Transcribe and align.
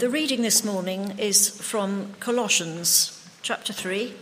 The 0.00 0.08
reading 0.08 0.40
this 0.40 0.64
morning 0.64 1.18
is 1.18 1.50
from 1.50 2.14
Colossians 2.20 3.22
chapter 3.42 3.74
3, 3.74 4.14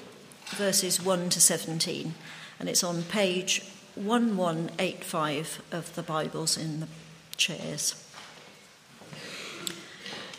verses 0.47 1.01
1 1.01 1.29
to 1.31 1.41
17, 1.41 2.17
and 2.59 2.69
it's 2.69 2.83
on 2.83 3.05
page 3.05 3.63
1185 3.95 5.63
of 5.71 5.95
the 5.95 6.03
Bibles 6.03 6.57
in 6.59 6.81
the 6.81 6.89
chairs. 7.37 7.95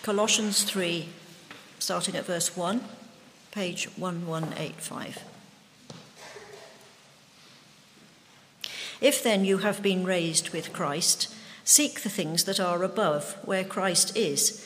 Colossians 0.04 0.64
3, 0.64 1.08
starting 1.80 2.18
at 2.18 2.26
verse 2.26 2.58
1, 2.58 2.84
page 3.54 3.88
1185. 3.96 5.24
If 9.00 9.24
then 9.24 9.46
you 9.46 9.60
have 9.60 9.82
been 9.82 10.04
raised 10.04 10.50
with 10.50 10.74
Christ, 10.74 11.34
seek 11.64 12.02
the 12.02 12.10
things 12.10 12.44
that 12.44 12.60
are 12.60 12.84
above, 12.84 13.38
where 13.46 13.64
Christ 13.64 14.18
is 14.18 14.66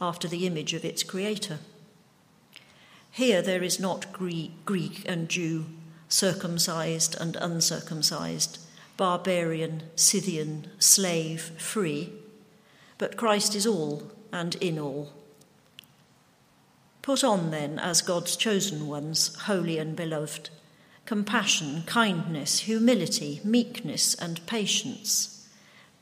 after 0.00 0.28
the 0.28 0.46
image 0.46 0.74
of 0.74 0.84
its 0.84 1.02
creator. 1.02 1.58
Here 3.10 3.40
there 3.40 3.62
is 3.62 3.80
not 3.80 4.12
Greek 4.12 5.02
and 5.06 5.28
Jew, 5.28 5.66
circumcised 6.08 7.16
and 7.18 7.36
uncircumcised, 7.36 8.58
barbarian, 8.96 9.84
Scythian, 9.94 10.68
slave, 10.78 11.40
free, 11.58 12.12
but 12.98 13.16
Christ 13.16 13.54
is 13.54 13.66
all 13.66 14.10
and 14.32 14.54
in 14.56 14.78
all. 14.78 15.12
Put 17.02 17.22
on 17.22 17.50
then, 17.50 17.78
as 17.78 18.02
God's 18.02 18.36
chosen 18.36 18.86
ones, 18.86 19.34
holy 19.42 19.78
and 19.78 19.94
beloved, 19.94 20.50
compassion, 21.04 21.84
kindness, 21.86 22.60
humility, 22.60 23.40
meekness, 23.44 24.14
and 24.14 24.44
patience 24.46 25.35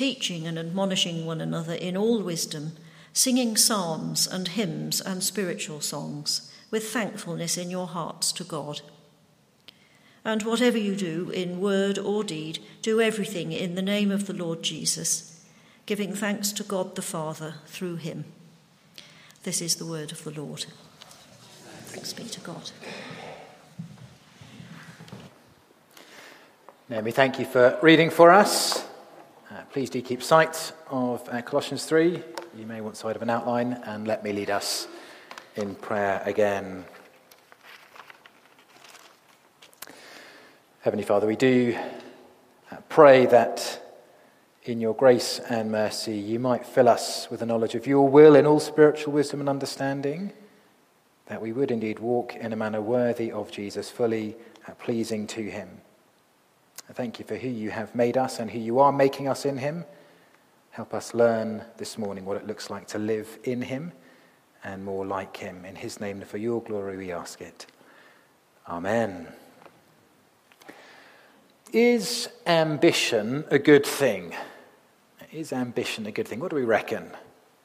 teaching 0.00 0.46
and 0.46 0.58
admonishing 0.58 1.26
one 1.26 1.42
another 1.42 1.74
in 1.74 1.94
all 1.94 2.22
wisdom, 2.22 2.72
singing 3.12 3.54
psalms 3.54 4.26
and 4.26 4.48
hymns 4.48 4.98
and 4.98 5.22
spiritual 5.22 5.82
songs, 5.82 6.50
with 6.70 6.88
thankfulness 6.88 7.58
in 7.58 7.70
your 7.70 7.86
hearts 7.86 8.32
to 8.32 8.42
God. 8.42 8.80
And 10.24 10.42
whatever 10.42 10.78
you 10.78 10.96
do, 10.96 11.28
in 11.28 11.60
word 11.60 11.98
or 11.98 12.24
deed, 12.24 12.60
do 12.80 12.98
everything 12.98 13.52
in 13.52 13.74
the 13.74 13.82
name 13.82 14.10
of 14.10 14.26
the 14.26 14.32
Lord 14.32 14.62
Jesus, 14.62 15.44
giving 15.84 16.14
thanks 16.14 16.50
to 16.52 16.62
God 16.62 16.94
the 16.94 17.02
Father 17.02 17.56
through 17.66 17.96
him. 17.96 18.24
This 19.42 19.60
is 19.60 19.76
the 19.76 19.84
word 19.84 20.12
of 20.12 20.24
the 20.24 20.30
Lord. 20.30 20.64
Thanks 21.88 22.14
be 22.14 22.24
to 22.24 22.40
God. 22.40 22.70
Naomi, 26.88 27.10
thank 27.10 27.38
you 27.38 27.44
for 27.44 27.78
reading 27.82 28.08
for 28.08 28.30
us. 28.30 28.89
Please 29.72 29.88
do 29.88 30.02
keep 30.02 30.20
sight 30.20 30.72
of 30.88 31.28
uh, 31.28 31.42
Colossians 31.42 31.84
3. 31.84 32.20
You 32.58 32.66
may 32.66 32.80
want 32.80 32.96
sight 32.96 33.14
of 33.14 33.22
an 33.22 33.30
outline, 33.30 33.74
and 33.84 34.04
let 34.04 34.24
me 34.24 34.32
lead 34.32 34.50
us 34.50 34.88
in 35.54 35.76
prayer 35.76 36.20
again. 36.24 36.84
Heavenly 40.80 41.04
Father, 41.04 41.28
we 41.28 41.36
do 41.36 41.78
uh, 42.72 42.78
pray 42.88 43.26
that 43.26 43.80
in 44.64 44.80
your 44.80 44.92
grace 44.92 45.38
and 45.48 45.70
mercy 45.70 46.16
you 46.16 46.40
might 46.40 46.66
fill 46.66 46.88
us 46.88 47.30
with 47.30 47.40
a 47.40 47.46
knowledge 47.46 47.76
of 47.76 47.86
your 47.86 48.08
will 48.08 48.34
in 48.34 48.46
all 48.46 48.58
spiritual 48.58 49.12
wisdom 49.12 49.38
and 49.38 49.48
understanding, 49.48 50.32
that 51.26 51.40
we 51.40 51.52
would 51.52 51.70
indeed 51.70 52.00
walk 52.00 52.34
in 52.34 52.52
a 52.52 52.56
manner 52.56 52.80
worthy 52.80 53.30
of 53.30 53.52
Jesus, 53.52 53.88
fully 53.88 54.34
uh, 54.66 54.72
pleasing 54.72 55.28
to 55.28 55.48
him. 55.48 55.80
I 56.90 56.92
thank 56.92 57.20
you 57.20 57.24
for 57.24 57.36
who 57.36 57.48
you 57.48 57.70
have 57.70 57.94
made 57.94 58.16
us 58.16 58.40
and 58.40 58.50
who 58.50 58.58
you 58.58 58.80
are 58.80 58.90
making 58.90 59.28
us 59.28 59.44
in 59.44 59.58
him. 59.58 59.84
Help 60.70 60.92
us 60.92 61.14
learn 61.14 61.62
this 61.76 61.96
morning 61.96 62.24
what 62.24 62.36
it 62.36 62.48
looks 62.48 62.68
like 62.68 62.88
to 62.88 62.98
live 62.98 63.38
in 63.44 63.62
him 63.62 63.92
and 64.64 64.84
more 64.84 65.06
like 65.06 65.36
him. 65.36 65.64
In 65.64 65.76
his 65.76 66.00
name 66.00 66.20
and 66.20 66.28
for 66.28 66.38
your 66.38 66.60
glory 66.60 66.96
we 66.96 67.12
ask 67.12 67.40
it. 67.40 67.66
Amen. 68.68 69.28
Is 71.72 72.28
ambition 72.44 73.44
a 73.52 73.60
good 73.60 73.86
thing? 73.86 74.34
Is 75.30 75.52
ambition 75.52 76.06
a 76.06 76.10
good 76.10 76.26
thing? 76.26 76.40
What 76.40 76.50
do 76.50 76.56
we 76.56 76.64
reckon? 76.64 77.08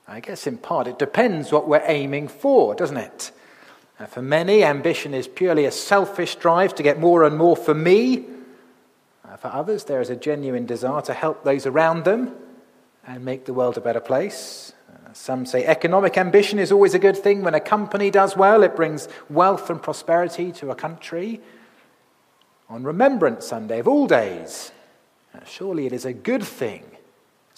I 0.07 0.19
guess 0.19 0.45
in 0.45 0.59
part 0.59 0.85
it 0.85 0.99
depends 0.99 1.51
what 1.51 1.67
we're 1.67 1.81
aiming 1.87 2.27
for, 2.27 2.75
doesn't 2.75 2.97
it? 2.97 3.31
Uh, 3.99 4.05
for 4.05 4.21
many, 4.21 4.63
ambition 4.63 5.15
is 5.15 5.27
purely 5.27 5.65
a 5.65 5.71
selfish 5.71 6.35
drive 6.35 6.75
to 6.75 6.83
get 6.83 6.99
more 6.99 7.23
and 7.23 7.35
more 7.35 7.55
for 7.55 7.73
me 7.73 8.34
for 9.45 9.53
others, 9.55 9.83
there 9.83 10.01
is 10.01 10.09
a 10.09 10.15
genuine 10.15 10.65
desire 10.65 11.03
to 11.03 11.13
help 11.13 11.43
those 11.43 11.67
around 11.67 12.03
them 12.03 12.33
and 13.05 13.23
make 13.23 13.45
the 13.45 13.53
world 13.53 13.77
a 13.77 13.81
better 13.81 13.99
place. 13.99 14.73
Uh, 14.89 15.13
some 15.13 15.45
say 15.45 15.63
economic 15.65 16.17
ambition 16.17 16.57
is 16.57 16.71
always 16.71 16.95
a 16.95 16.99
good 16.99 17.15
thing. 17.15 17.43
When 17.43 17.53
a 17.53 17.59
company 17.59 18.09
does 18.09 18.35
well, 18.35 18.63
it 18.63 18.75
brings 18.75 19.07
wealth 19.29 19.69
and 19.69 19.79
prosperity 19.79 20.51
to 20.53 20.71
a 20.71 20.75
country. 20.75 21.41
On 22.69 22.83
Remembrance 22.83 23.45
Sunday 23.45 23.77
of 23.77 23.87
all 23.87 24.07
days, 24.07 24.71
uh, 25.35 25.43
surely 25.45 25.85
it 25.85 25.93
is 25.93 26.05
a 26.05 26.13
good 26.13 26.43
thing 26.43 26.83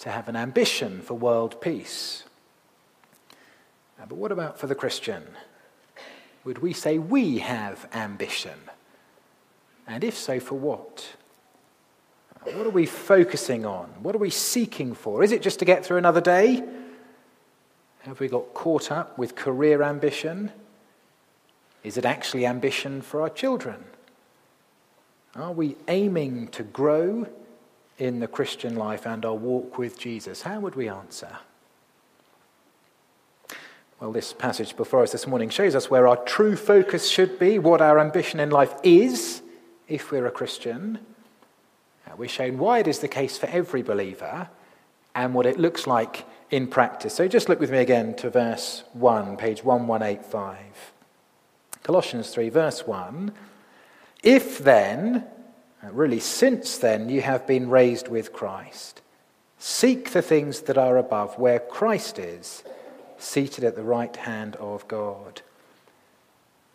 to 0.00 0.10
have 0.10 0.28
an 0.28 0.36
ambition 0.36 1.00
for 1.00 1.14
world 1.14 1.58
peace. 1.62 2.24
Uh, 3.98 4.04
but 4.06 4.18
what 4.18 4.30
about 4.30 4.60
for 4.60 4.66
the 4.66 4.74
Christian? 4.74 5.22
Would 6.44 6.58
we 6.58 6.74
say 6.74 6.98
we 6.98 7.38
have 7.38 7.88
ambition? 7.94 8.60
And 9.86 10.04
if 10.04 10.18
so, 10.18 10.38
for 10.38 10.56
what? 10.56 11.16
What 12.44 12.66
are 12.66 12.70
we 12.70 12.86
focusing 12.86 13.66
on? 13.66 13.86
What 14.02 14.14
are 14.14 14.18
we 14.18 14.30
seeking 14.30 14.94
for? 14.94 15.22
Is 15.22 15.32
it 15.32 15.42
just 15.42 15.58
to 15.58 15.64
get 15.64 15.84
through 15.84 15.98
another 15.98 16.20
day? 16.20 16.62
Have 18.00 18.20
we 18.20 18.28
got 18.28 18.54
caught 18.54 18.90
up 18.90 19.18
with 19.18 19.34
career 19.34 19.82
ambition? 19.82 20.52
Is 21.84 21.96
it 21.96 22.04
actually 22.04 22.46
ambition 22.46 23.02
for 23.02 23.20
our 23.20 23.28
children? 23.28 23.84
Are 25.34 25.52
we 25.52 25.76
aiming 25.88 26.48
to 26.48 26.62
grow 26.62 27.26
in 27.98 28.20
the 28.20 28.26
Christian 28.26 28.76
life 28.76 29.06
and 29.06 29.24
our 29.24 29.34
walk 29.34 29.78
with 29.78 29.98
Jesus? 29.98 30.42
How 30.42 30.60
would 30.60 30.74
we 30.74 30.88
answer? 30.88 31.38
Well, 34.00 34.12
this 34.12 34.32
passage 34.32 34.76
before 34.76 35.02
us 35.02 35.12
this 35.12 35.26
morning 35.26 35.48
shows 35.48 35.74
us 35.74 35.90
where 35.90 36.06
our 36.06 36.16
true 36.16 36.56
focus 36.56 37.08
should 37.08 37.38
be, 37.38 37.58
what 37.58 37.80
our 37.80 37.98
ambition 37.98 38.38
in 38.38 38.50
life 38.50 38.74
is, 38.84 39.42
if 39.88 40.12
we're 40.12 40.26
a 40.26 40.30
Christian. 40.30 41.00
We're 42.18 42.28
shown 42.28 42.58
why 42.58 42.80
it 42.80 42.88
is 42.88 42.98
the 42.98 43.06
case 43.06 43.38
for 43.38 43.46
every 43.46 43.82
believer 43.82 44.48
and 45.14 45.34
what 45.34 45.46
it 45.46 45.58
looks 45.58 45.86
like 45.86 46.26
in 46.50 46.66
practice. 46.66 47.14
So 47.14 47.28
just 47.28 47.48
look 47.48 47.60
with 47.60 47.70
me 47.70 47.78
again 47.78 48.14
to 48.16 48.28
verse 48.28 48.82
1, 48.94 49.36
page 49.36 49.62
1185. 49.62 50.56
Colossians 51.84 52.30
3, 52.30 52.48
verse 52.48 52.86
1. 52.86 53.32
If 54.24 54.58
then, 54.58 55.26
uh, 55.82 55.92
really 55.92 56.18
since 56.18 56.76
then, 56.78 57.08
you 57.08 57.20
have 57.20 57.46
been 57.46 57.70
raised 57.70 58.08
with 58.08 58.32
Christ, 58.32 59.00
seek 59.60 60.10
the 60.10 60.22
things 60.22 60.62
that 60.62 60.76
are 60.76 60.96
above, 60.96 61.38
where 61.38 61.60
Christ 61.60 62.18
is, 62.18 62.64
seated 63.16 63.62
at 63.62 63.76
the 63.76 63.84
right 63.84 64.14
hand 64.16 64.56
of 64.56 64.88
God. 64.88 65.42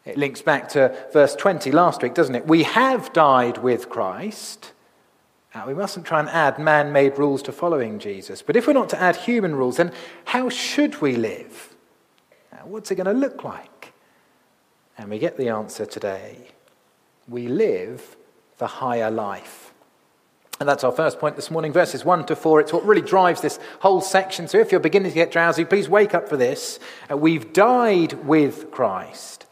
It 0.05 0.17
links 0.17 0.41
back 0.41 0.69
to 0.69 0.95
verse 1.11 1.35
20 1.35 1.71
last 1.71 2.01
week, 2.01 2.13
doesn't 2.13 2.35
it? 2.35 2.47
We 2.47 2.63
have 2.63 3.11
died 3.11 3.57
with 3.57 3.89
Christ. 3.89 4.71
We 5.67 5.73
mustn't 5.75 6.05
try 6.05 6.19
and 6.19 6.29
add 6.29 6.57
man 6.57 6.91
made 6.91 7.17
rules 7.17 7.43
to 7.43 7.51
following 7.51 7.99
Jesus. 7.99 8.41
But 8.41 8.55
if 8.55 8.65
we're 8.65 8.73
not 8.73 8.89
to 8.89 9.01
add 9.01 9.15
human 9.15 9.55
rules, 9.55 9.77
then 9.77 9.93
how 10.25 10.49
should 10.49 10.99
we 10.99 11.15
live? 11.15 11.75
What's 12.63 12.91
it 12.91 12.95
going 12.95 13.05
to 13.05 13.13
look 13.13 13.43
like? 13.43 13.93
And 14.97 15.09
we 15.09 15.19
get 15.19 15.37
the 15.37 15.49
answer 15.49 15.85
today. 15.85 16.47
We 17.27 17.47
live 17.47 18.15
the 18.57 18.67
higher 18.67 19.11
life. 19.11 19.73
And 20.59 20.69
that's 20.69 20.83
our 20.83 20.91
first 20.91 21.19
point 21.19 21.35
this 21.35 21.51
morning, 21.51 21.73
verses 21.73 22.05
1 22.05 22.25
to 22.27 22.35
4. 22.35 22.61
It's 22.61 22.73
what 22.73 22.85
really 22.85 23.01
drives 23.01 23.41
this 23.41 23.59
whole 23.79 24.01
section. 24.01 24.47
So 24.47 24.59
if 24.59 24.71
you're 24.71 24.79
beginning 24.79 25.11
to 25.11 25.15
get 25.15 25.31
drowsy, 25.31 25.65
please 25.65 25.89
wake 25.89 26.13
up 26.13 26.29
for 26.29 26.37
this. 26.37 26.79
Uh, 27.11 27.17
we've 27.17 27.53
died 27.53 28.25
with 28.25 28.71
Christ, 28.71 29.45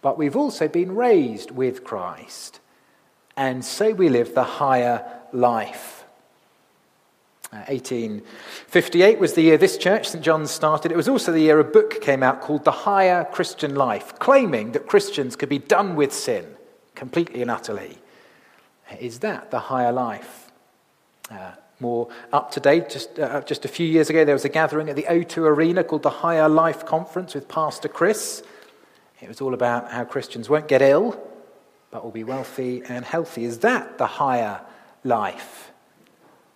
but 0.00 0.16
we've 0.16 0.36
also 0.36 0.68
been 0.68 0.94
raised 0.94 1.50
with 1.50 1.84
Christ 1.84 2.60
and 3.36 3.64
so 3.64 3.92
we 3.92 4.08
live 4.08 4.34
the 4.34 4.44
higher 4.44 5.04
life. 5.32 6.04
Uh, 7.52 7.68
1858 7.68 9.18
was 9.18 9.34
the 9.34 9.42
year 9.42 9.58
this 9.58 9.76
church, 9.76 10.08
St. 10.08 10.24
John's, 10.24 10.50
started. 10.50 10.90
It 10.90 10.96
was 10.96 11.08
also 11.08 11.32
the 11.32 11.40
year 11.40 11.60
a 11.60 11.64
book 11.64 12.00
came 12.00 12.22
out 12.22 12.40
called 12.40 12.64
The 12.64 12.70
Higher 12.70 13.24
Christian 13.24 13.74
Life, 13.74 14.18
claiming 14.18 14.72
that 14.72 14.86
Christians 14.86 15.36
could 15.36 15.50
be 15.50 15.58
done 15.58 15.94
with 15.94 16.14
sin 16.14 16.46
completely 16.94 17.42
and 17.42 17.50
utterly. 17.50 17.98
Is 18.98 19.18
that 19.18 19.50
the 19.50 19.58
higher 19.58 19.92
life? 19.92 20.50
Uh, 21.30 21.52
more 21.78 22.08
up 22.32 22.50
to 22.52 22.60
date, 22.60 22.88
just, 22.88 23.18
uh, 23.18 23.42
just 23.42 23.64
a 23.66 23.68
few 23.68 23.86
years 23.86 24.08
ago, 24.08 24.24
there 24.24 24.34
was 24.34 24.44
a 24.46 24.48
gathering 24.48 24.88
at 24.88 24.96
the 24.96 25.02
O2 25.04 25.38
Arena 25.38 25.84
called 25.84 26.04
the 26.04 26.10
Higher 26.10 26.48
Life 26.48 26.86
Conference 26.86 27.34
with 27.34 27.48
Pastor 27.48 27.88
Chris. 27.88 28.42
It 29.20 29.28
was 29.28 29.40
all 29.40 29.52
about 29.52 29.90
how 29.90 30.04
Christians 30.04 30.48
won't 30.48 30.68
get 30.68 30.80
ill, 30.80 31.20
but 31.92 32.02
will 32.02 32.10
be 32.10 32.24
wealthy 32.24 32.82
and 32.88 33.04
healthy. 33.04 33.44
Is 33.44 33.58
that 33.58 33.98
the 33.98 34.06
higher 34.06 34.62
life? 35.04 35.70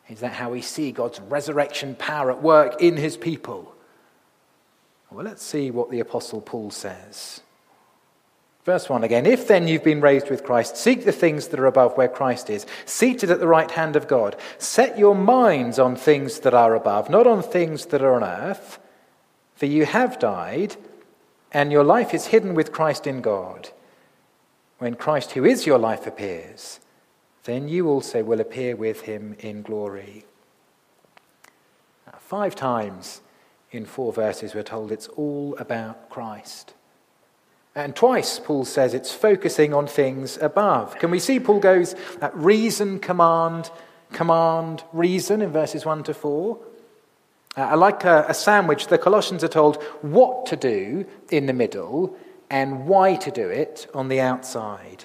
Is 0.08 0.20
that 0.20 0.32
how 0.32 0.50
we 0.50 0.62
see 0.62 0.90
God's 0.90 1.20
resurrection 1.20 1.94
power 1.94 2.32
at 2.32 2.42
work 2.42 2.80
in 2.80 2.96
his 2.96 3.16
people? 3.16 3.72
Well, 5.10 5.24
let's 5.24 5.44
see 5.44 5.70
what 5.70 5.90
the 5.90 6.00
Apostle 6.00 6.40
Paul 6.40 6.70
says. 6.70 7.42
Verse 8.64 8.88
1 8.88 9.04
again 9.04 9.26
If 9.26 9.46
then 9.46 9.68
you've 9.68 9.84
been 9.84 10.00
raised 10.00 10.30
with 10.30 10.42
Christ, 10.42 10.76
seek 10.76 11.04
the 11.04 11.12
things 11.12 11.48
that 11.48 11.60
are 11.60 11.66
above 11.66 11.96
where 11.96 12.08
Christ 12.08 12.48
is, 12.48 12.66
seated 12.86 13.30
at 13.30 13.38
the 13.38 13.46
right 13.46 13.70
hand 13.70 13.94
of 13.94 14.08
God. 14.08 14.36
Set 14.58 14.98
your 14.98 15.14
minds 15.14 15.78
on 15.78 15.96
things 15.96 16.40
that 16.40 16.54
are 16.54 16.74
above, 16.74 17.10
not 17.10 17.26
on 17.26 17.42
things 17.42 17.86
that 17.86 18.02
are 18.02 18.14
on 18.14 18.24
earth. 18.24 18.78
For 19.54 19.66
you 19.66 19.84
have 19.84 20.18
died, 20.18 20.76
and 21.52 21.70
your 21.70 21.84
life 21.84 22.14
is 22.14 22.26
hidden 22.26 22.54
with 22.54 22.72
Christ 22.72 23.06
in 23.06 23.20
God. 23.20 23.70
When 24.78 24.94
Christ, 24.94 25.32
who 25.32 25.44
is 25.44 25.66
your 25.66 25.78
life, 25.78 26.06
appears, 26.06 26.80
then 27.44 27.68
you 27.68 27.88
also 27.88 28.22
will 28.22 28.40
appear 28.40 28.76
with 28.76 29.02
him 29.02 29.36
in 29.38 29.62
glory. 29.62 30.24
Five 32.18 32.54
times 32.54 33.20
in 33.70 33.86
four 33.86 34.12
verses, 34.12 34.54
we're 34.54 34.62
told 34.62 34.90
it's 34.90 35.08
all 35.08 35.56
about 35.58 36.10
Christ. 36.10 36.74
And 37.74 37.94
twice, 37.94 38.38
Paul 38.38 38.64
says 38.64 38.94
it's 38.94 39.12
focusing 39.12 39.72
on 39.72 39.86
things 39.86 40.38
above. 40.38 40.98
Can 40.98 41.10
we 41.10 41.18
see 41.18 41.38
Paul 41.38 41.60
goes 41.60 41.94
at 42.20 42.34
reason, 42.34 42.98
command, 42.98 43.70
command, 44.12 44.82
reason 44.92 45.42
in 45.42 45.50
verses 45.50 45.84
1 45.84 46.02
to 46.04 46.14
4? 46.14 46.58
Uh, 47.56 47.76
like 47.76 48.04
a, 48.04 48.26
a 48.28 48.34
sandwich, 48.34 48.88
the 48.88 48.98
Colossians 48.98 49.44
are 49.44 49.48
told 49.48 49.82
what 50.02 50.46
to 50.46 50.56
do 50.56 51.06
in 51.30 51.46
the 51.46 51.52
middle 51.52 52.16
and 52.50 52.86
why 52.86 53.16
to 53.16 53.30
do 53.30 53.48
it 53.48 53.88
on 53.94 54.08
the 54.08 54.20
outside. 54.20 55.04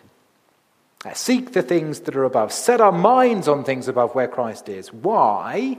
Seek 1.13 1.53
the 1.53 1.63
things 1.63 2.01
that 2.01 2.15
are 2.15 2.23
above. 2.23 2.51
Set 2.51 2.79
our 2.79 2.91
minds 2.91 3.47
on 3.47 3.63
things 3.63 3.87
above 3.87 4.13
where 4.13 4.27
Christ 4.27 4.69
is. 4.69 4.93
Why? 4.93 5.77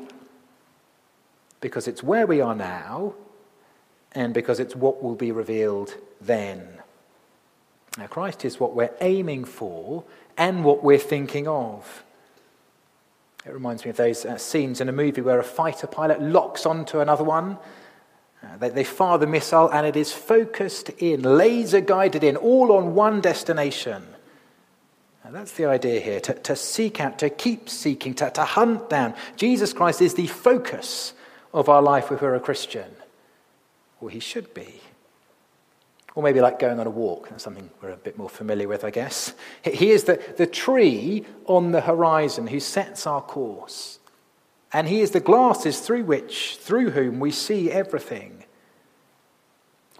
Because 1.61 1.87
it's 1.87 2.03
where 2.03 2.27
we 2.27 2.41
are 2.41 2.57
now, 2.57 3.15
and 4.13 4.35
because 4.35 4.59
it's 4.59 4.75
what 4.75 5.03
will 5.03 5.15
be 5.15 5.31
revealed 5.31 5.95
then. 6.21 6.67
Now, 7.99 8.09
Christ 8.09 8.45
is 8.45 8.59
what 8.59 8.75
we're 8.75 8.95
aiming 9.01 9.45
for 9.45 10.03
and 10.37 10.65
what 10.65 10.83
we're 10.83 10.99
thinking 10.99 11.47
of. 11.47 12.03
It 13.47 13.53
reminds 13.53 13.85
me 13.85 13.91
of 13.91 13.97
those 13.97 14.25
uh, 14.25 14.39
scenes 14.39 14.81
in 14.81 14.89
a 14.89 14.93
movie 14.93 15.21
where 15.21 15.39
a 15.39 15.45
fighter 15.45 15.87
pilot 15.87 16.21
locks 16.21 16.67
onto 16.67 17.01
another 17.01 17.25
one 17.25 17.59
Uh, 18.43 18.57
they, 18.59 18.69
they 18.71 18.85
fire 18.85 19.19
the 19.19 19.27
missile 19.27 19.69
and 19.71 19.87
it 19.87 19.97
is 19.97 20.13
focused 20.13 20.89
in, 20.99 21.23
laser 21.23 21.81
guided 21.81 22.25
in, 22.25 22.37
all 22.37 22.73
on 22.73 22.95
one 22.95 23.21
destination. 23.21 24.05
And 25.25 25.35
that's 25.35 25.53
the 25.53 25.67
idea 25.67 26.01
here 26.01 26.21
to, 26.21 26.35
to 26.35 26.57
seek 26.57 27.01
out, 27.01 27.19
to 27.21 27.31
keep 27.31 27.69
seeking, 27.69 28.15
to, 28.15 28.31
to 28.31 28.45
hunt 28.45 28.91
down. 28.91 29.15
Jesus 29.37 29.73
Christ 29.73 30.03
is 30.03 30.15
the 30.15 30.27
focus 30.27 31.15
of 31.55 31.69
our 31.69 31.83
life 31.83 32.11
if 32.11 32.21
we're 32.23 32.35
a 32.35 32.41
Christian. 32.41 32.91
Or 34.01 34.11
he 34.11 34.19
should 34.19 34.53
be. 34.53 34.81
Or 36.15 36.23
maybe 36.23 36.41
like 36.41 36.59
going 36.59 36.81
on 36.81 36.87
a 36.87 36.91
walk. 36.91 37.29
That's 37.29 37.45
something 37.45 37.71
we're 37.81 37.91
a 37.91 37.97
bit 37.97 38.19
more 38.19 38.29
familiar 38.29 38.67
with, 38.67 38.85
I 38.85 38.91
guess. 38.91 39.33
He 39.63 39.93
is 39.93 40.05
the, 40.05 40.21
the 40.37 40.47
tree 40.47 41.25
on 41.47 41.71
the 41.71 41.81
horizon 41.81 42.49
who 42.49 42.59
sets 42.59 43.07
our 43.07 43.23
course. 43.23 44.01
And 44.73 44.89
he 44.89 45.01
is 45.01 45.11
the 45.11 45.21
glasses 45.21 45.81
through 45.81 46.05
which, 46.05 46.57
through 46.61 46.91
whom 46.91 47.21
we 47.21 47.31
see 47.31 47.71
everything. 47.71 48.45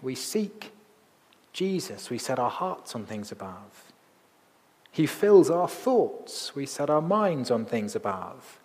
We 0.01 0.15
seek 0.15 0.71
Jesus. 1.53 2.09
We 2.09 2.17
set 2.17 2.39
our 2.39 2.49
hearts 2.49 2.95
on 2.95 3.05
things 3.05 3.31
above. 3.31 3.91
He 4.91 5.05
fills 5.05 5.49
our 5.49 5.67
thoughts. 5.67 6.55
We 6.55 6.65
set 6.65 6.89
our 6.89 7.01
minds 7.01 7.51
on 7.51 7.65
things 7.65 7.95
above. 7.95 8.59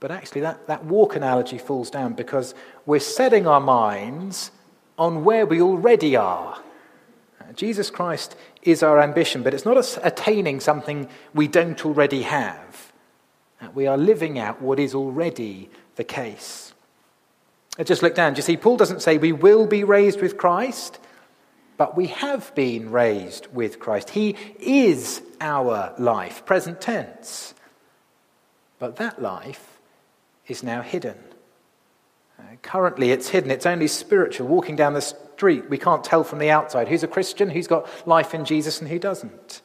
But 0.00 0.10
actually, 0.10 0.40
that, 0.40 0.66
that 0.66 0.84
walk 0.84 1.14
analogy 1.14 1.58
falls 1.58 1.90
down 1.90 2.14
because 2.14 2.54
we're 2.86 3.00
setting 3.00 3.46
our 3.46 3.60
minds 3.60 4.50
on 4.98 5.24
where 5.24 5.44
we 5.44 5.60
already 5.60 6.16
are. 6.16 6.58
Jesus 7.54 7.90
Christ 7.90 8.36
is 8.62 8.82
our 8.82 9.00
ambition, 9.00 9.42
but 9.42 9.52
it's 9.52 9.64
not 9.64 9.98
attaining 10.02 10.60
something 10.60 11.08
we 11.34 11.48
don't 11.48 11.84
already 11.84 12.22
have. 12.22 12.89
We 13.74 13.86
are 13.86 13.98
living 13.98 14.38
out 14.38 14.62
what 14.62 14.78
is 14.78 14.94
already 14.94 15.70
the 15.96 16.04
case. 16.04 16.72
Just 17.84 18.02
look 18.02 18.14
down. 18.14 18.34
Do 18.34 18.38
you 18.38 18.42
see, 18.42 18.56
Paul 18.56 18.76
doesn't 18.76 19.02
say 19.02 19.18
we 19.18 19.32
will 19.32 19.66
be 19.66 19.84
raised 19.84 20.20
with 20.20 20.36
Christ, 20.36 20.98
but 21.76 21.96
we 21.96 22.08
have 22.08 22.54
been 22.54 22.90
raised 22.90 23.46
with 23.52 23.78
Christ. 23.78 24.10
He 24.10 24.36
is 24.58 25.22
our 25.40 25.94
life, 25.98 26.44
present 26.44 26.80
tense. 26.80 27.54
But 28.78 28.96
that 28.96 29.22
life 29.22 29.78
is 30.46 30.62
now 30.62 30.82
hidden. 30.82 31.16
Uh, 32.38 32.42
currently, 32.62 33.12
it's 33.12 33.28
hidden. 33.28 33.50
It's 33.50 33.66
only 33.66 33.86
spiritual. 33.86 34.48
Walking 34.48 34.76
down 34.76 34.94
the 34.94 35.00
street, 35.00 35.70
we 35.70 35.78
can't 35.78 36.02
tell 36.02 36.24
from 36.24 36.38
the 36.38 36.50
outside 36.50 36.88
who's 36.88 37.02
a 37.02 37.08
Christian, 37.08 37.50
who's 37.50 37.66
got 37.66 37.86
life 38.06 38.34
in 38.34 38.44
Jesus, 38.44 38.80
and 38.80 38.88
who 38.88 38.98
doesn't. 38.98 39.62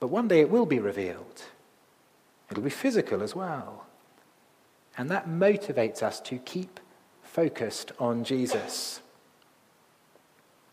But 0.00 0.08
one 0.08 0.28
day 0.28 0.40
it 0.40 0.50
will 0.50 0.66
be 0.66 0.78
revealed. 0.78 1.42
It'll 2.50 2.62
be 2.62 2.70
physical 2.70 3.22
as 3.22 3.34
well. 3.34 3.86
And 4.96 5.10
that 5.10 5.28
motivates 5.28 6.02
us 6.02 6.20
to 6.22 6.38
keep 6.38 6.80
focused 7.22 7.92
on 7.98 8.24
Jesus. 8.24 9.00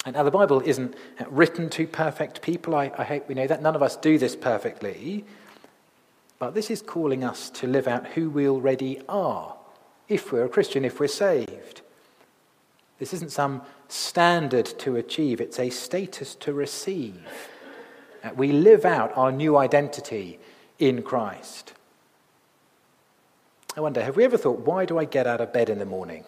And 0.06 0.16
now, 0.16 0.24
the 0.24 0.32
Bible 0.32 0.62
isn't 0.64 0.96
written 1.28 1.70
to 1.72 1.88
perfect 1.88 2.42
people. 2.42 2.76
I, 2.76 2.92
I 2.98 3.04
hope 3.04 3.28
we 3.28 3.36
know 3.36 3.48
that. 3.48 3.62
None 3.62 3.76
of 3.76 3.82
us 3.82 3.96
do 3.96 4.18
this 4.18 4.36
perfectly. 4.36 5.26
But 6.38 6.54
this 6.54 6.70
is 6.70 6.82
calling 6.82 7.24
us 7.24 7.50
to 7.52 7.68
live 7.68 7.88
out 7.88 8.08
who 8.08 8.30
we 8.30 8.48
already 8.48 9.02
are, 9.10 9.56
if 10.08 10.32
we're 10.32 10.46
a 10.46 10.50
Christian, 10.50 10.86
if 10.86 11.00
we're 11.00 11.08
saved. 11.08 11.82
This 13.00 13.14
isn't 13.14 13.32
some 13.32 13.62
standard 13.88 14.66
to 14.80 14.96
achieve, 14.96 15.42
it's 15.42 15.60
a 15.60 15.70
status 15.70 16.36
to 16.36 16.54
receive. 16.54 17.50
Uh, 18.24 18.30
we 18.36 18.52
live 18.52 18.86
out 18.86 19.16
our 19.16 19.32
new 19.32 19.58
identity 19.58 20.40
in 20.80 21.02
Christ. 21.02 21.74
I 23.78 23.82
wonder, 23.82 24.04
have 24.04 24.16
we 24.16 24.24
ever 24.24 24.38
thought, 24.38 24.60
why 24.60 24.86
do 24.86 24.98
I 24.98 25.06
get 25.06 25.28
out 25.28 25.42
of 25.42 25.52
bed 25.52 25.70
in 25.70 25.80
the 25.80 25.86
morning? 25.86 26.24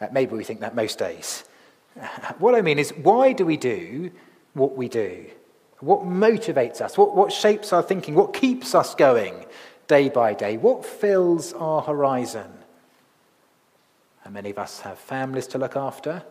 Uh, 0.00 0.08
maybe 0.12 0.34
we 0.34 0.44
think 0.44 0.60
that 0.60 0.74
most 0.74 0.98
days. 0.98 1.44
what 2.38 2.54
I 2.54 2.60
mean 2.60 2.78
is, 2.78 2.90
why 2.90 3.32
do 3.32 3.46
we 3.46 3.56
do 3.56 4.10
what 4.52 4.76
we 4.76 4.88
do? 4.88 5.26
What 5.80 6.02
motivates 6.02 6.80
us? 6.80 6.96
What, 6.96 7.14
what 7.14 7.32
shapes 7.32 7.72
our 7.72 7.82
thinking? 7.82 8.14
What 8.14 8.34
keeps 8.34 8.74
us 8.74 8.94
going 8.94 9.44
day 9.86 10.08
by 10.08 10.34
day? 10.34 10.56
What 10.56 10.84
fills 10.84 11.52
our 11.54 11.82
horizon? 11.82 12.50
And 14.24 14.34
many 14.34 14.50
of 14.50 14.58
us 14.58 14.80
have 14.80 14.98
families 14.98 15.46
to 15.48 15.58
look 15.58 15.76
after. 15.76 16.22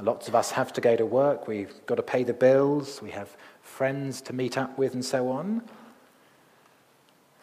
Lots 0.00 0.28
of 0.28 0.34
us 0.34 0.52
have 0.52 0.72
to 0.74 0.80
go 0.80 0.96
to 0.96 1.04
work. 1.04 1.46
We've 1.46 1.74
got 1.86 1.96
to 1.96 2.02
pay 2.02 2.24
the 2.24 2.32
bills. 2.32 3.02
We 3.02 3.10
have 3.10 3.36
friends 3.62 4.20
to 4.22 4.32
meet 4.32 4.56
up 4.56 4.78
with, 4.78 4.94
and 4.94 5.04
so 5.04 5.28
on. 5.28 5.62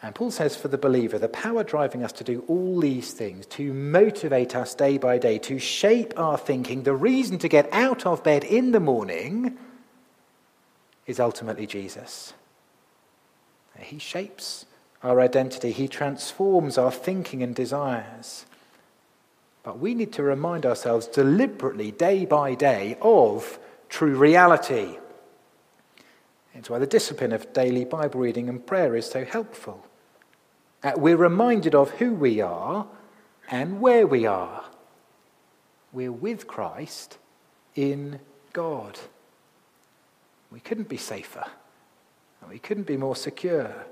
And 0.00 0.14
Paul 0.14 0.30
says 0.30 0.54
for 0.54 0.68
the 0.68 0.78
believer, 0.78 1.18
the 1.18 1.28
power 1.28 1.64
driving 1.64 2.04
us 2.04 2.12
to 2.12 2.24
do 2.24 2.44
all 2.46 2.80
these 2.80 3.12
things, 3.12 3.46
to 3.46 3.72
motivate 3.72 4.54
us 4.54 4.74
day 4.74 4.96
by 4.96 5.18
day, 5.18 5.38
to 5.38 5.58
shape 5.58 6.14
our 6.16 6.38
thinking, 6.38 6.84
the 6.84 6.94
reason 6.94 7.38
to 7.38 7.48
get 7.48 7.68
out 7.72 8.06
of 8.06 8.22
bed 8.22 8.44
in 8.44 8.70
the 8.70 8.80
morning 8.80 9.58
is 11.06 11.18
ultimately 11.18 11.66
Jesus. 11.66 12.32
He 13.80 13.98
shapes 13.98 14.66
our 15.02 15.20
identity, 15.20 15.72
He 15.72 15.88
transforms 15.88 16.78
our 16.78 16.90
thinking 16.90 17.42
and 17.42 17.54
desires. 17.54 18.46
But 19.62 19.78
we 19.78 19.94
need 19.94 20.12
to 20.14 20.22
remind 20.22 20.64
ourselves 20.64 21.06
deliberately, 21.06 21.90
day 21.90 22.24
by 22.24 22.54
day, 22.54 22.96
of 23.00 23.58
true 23.88 24.16
reality. 24.16 24.98
It's 26.54 26.70
why 26.70 26.78
the 26.78 26.86
discipline 26.86 27.32
of 27.32 27.52
daily 27.52 27.84
Bible 27.84 28.20
reading 28.20 28.48
and 28.48 28.64
prayer 28.64 28.96
is 28.96 29.08
so 29.08 29.24
helpful. 29.24 29.87
Uh, 30.82 30.92
we're 30.96 31.16
reminded 31.16 31.74
of 31.74 31.90
who 31.92 32.14
we 32.14 32.40
are 32.40 32.86
and 33.50 33.80
where 33.80 34.06
we 34.06 34.26
are. 34.26 34.64
We're 35.92 36.12
with 36.12 36.46
Christ 36.46 37.18
in 37.74 38.20
God. 38.52 38.98
We 40.50 40.60
couldn't 40.60 40.88
be 40.88 40.96
safer. 40.96 41.44
And 42.40 42.50
We 42.50 42.58
couldn't 42.58 42.86
be 42.86 42.96
more 42.96 43.16
secure. 43.16 43.86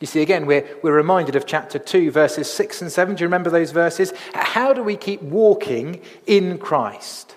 You 0.00 0.06
see, 0.06 0.22
again, 0.22 0.46
we're, 0.46 0.66
we're 0.82 0.96
reminded 0.96 1.34
of 1.34 1.44
chapter 1.44 1.78
2, 1.78 2.10
verses 2.12 2.50
6 2.52 2.82
and 2.82 2.92
7. 2.92 3.16
Do 3.16 3.22
you 3.22 3.26
remember 3.26 3.50
those 3.50 3.72
verses? 3.72 4.12
How 4.32 4.72
do 4.72 4.82
we 4.82 4.96
keep 4.96 5.20
walking 5.22 6.00
in 6.26 6.58
Christ? 6.58 7.36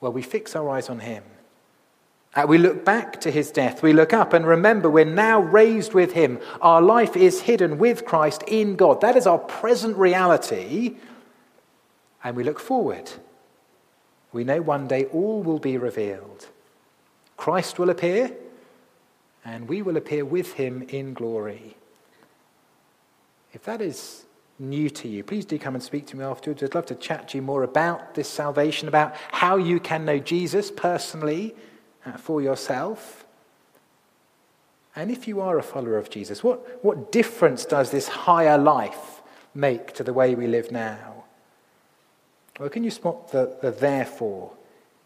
Well, 0.00 0.12
we 0.12 0.22
fix 0.22 0.56
our 0.56 0.68
eyes 0.68 0.90
on 0.90 0.98
Him. 0.98 1.22
Uh, 2.34 2.44
we 2.48 2.58
look 2.58 2.84
back 2.84 3.20
to 3.20 3.30
his 3.30 3.50
death. 3.52 3.82
We 3.82 3.92
look 3.92 4.12
up 4.12 4.32
and 4.32 4.44
remember 4.44 4.90
we're 4.90 5.04
now 5.04 5.40
raised 5.40 5.94
with 5.94 6.12
him. 6.12 6.40
Our 6.60 6.82
life 6.82 7.16
is 7.16 7.42
hidden 7.42 7.78
with 7.78 8.04
Christ 8.04 8.42
in 8.48 8.74
God. 8.74 9.00
That 9.00 9.16
is 9.16 9.26
our 9.26 9.38
present 9.38 9.96
reality. 9.96 10.96
And 12.24 12.36
we 12.36 12.42
look 12.42 12.58
forward. 12.58 13.10
We 14.32 14.42
know 14.42 14.60
one 14.60 14.88
day 14.88 15.04
all 15.06 15.42
will 15.44 15.60
be 15.60 15.78
revealed. 15.78 16.48
Christ 17.36 17.78
will 17.78 17.90
appear, 17.90 18.32
and 19.44 19.68
we 19.68 19.82
will 19.82 19.96
appear 19.96 20.24
with 20.24 20.54
him 20.54 20.82
in 20.88 21.14
glory. 21.14 21.76
If 23.52 23.62
that 23.64 23.80
is 23.80 24.24
new 24.58 24.90
to 24.90 25.06
you, 25.06 25.22
please 25.22 25.44
do 25.44 25.56
come 25.58 25.74
and 25.74 25.84
speak 25.84 26.06
to 26.08 26.16
me 26.16 26.24
afterwards. 26.24 26.64
I'd 26.64 26.74
love 26.74 26.86
to 26.86 26.96
chat 26.96 27.28
to 27.28 27.38
you 27.38 27.42
more 27.42 27.62
about 27.62 28.14
this 28.14 28.28
salvation, 28.28 28.88
about 28.88 29.14
how 29.30 29.56
you 29.56 29.78
can 29.78 30.04
know 30.04 30.18
Jesus 30.18 30.72
personally 30.72 31.54
Uh, 32.06 32.12
for 32.18 32.42
yourself. 32.42 33.24
And 34.94 35.10
if 35.10 35.26
you 35.26 35.40
are 35.40 35.58
a 35.58 35.62
follower 35.62 35.96
of 35.96 36.10
Jesus, 36.10 36.44
what, 36.44 36.84
what 36.84 37.10
difference 37.10 37.64
does 37.64 37.90
this 37.90 38.08
higher 38.08 38.58
life 38.58 39.22
make 39.54 39.94
to 39.94 40.04
the 40.04 40.12
way 40.12 40.34
we 40.34 40.46
live 40.46 40.70
now? 40.70 41.24
Well, 42.60 42.68
can 42.68 42.84
you 42.84 42.90
spot 42.90 43.32
the, 43.32 43.56
the 43.62 43.70
therefore 43.70 44.52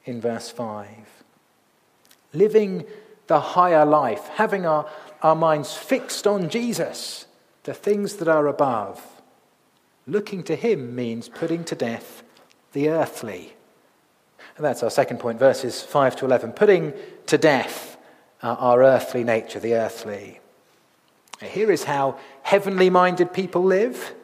in 0.07 0.21
verse 0.21 0.51
5? 0.51 0.89
Living 2.33 2.85
the 3.29 3.41
higher 3.41 3.87
life, 3.87 4.27
having 4.35 4.67
our, 4.67 4.91
our 5.23 5.37
minds 5.37 5.75
fixed 5.75 6.27
on 6.27 6.49
Jesus, 6.49 7.27
the 7.63 7.75
things 7.75 8.17
that 8.17 8.27
are 8.27 8.49
above. 8.49 9.01
Looking 10.05 10.43
to 10.45 10.57
him 10.57 10.97
means 10.97 11.29
putting 11.29 11.63
to 11.65 11.77
death 11.77 12.25
the 12.73 12.89
earthly. 12.89 13.55
And 14.59 14.65
that's 14.65 14.83
our 14.83 14.91
second 14.91 15.21
point, 15.21 15.39
verses 15.39 15.83
5 15.83 16.17
to 16.17 16.25
11. 16.25 16.51
Putting 16.51 16.93
to 17.27 17.39
death 17.39 17.97
uh, 18.43 18.57
our 18.59 18.83
earthly 18.83 19.23
nature, 19.23 19.61
the 19.61 19.75
earthly. 19.75 20.41
Here 21.41 21.71
is 21.71 21.85
how 21.85 22.19
heavenly 22.43 22.91
minded 22.91 23.33
people 23.33 23.63
live. 23.63 24.15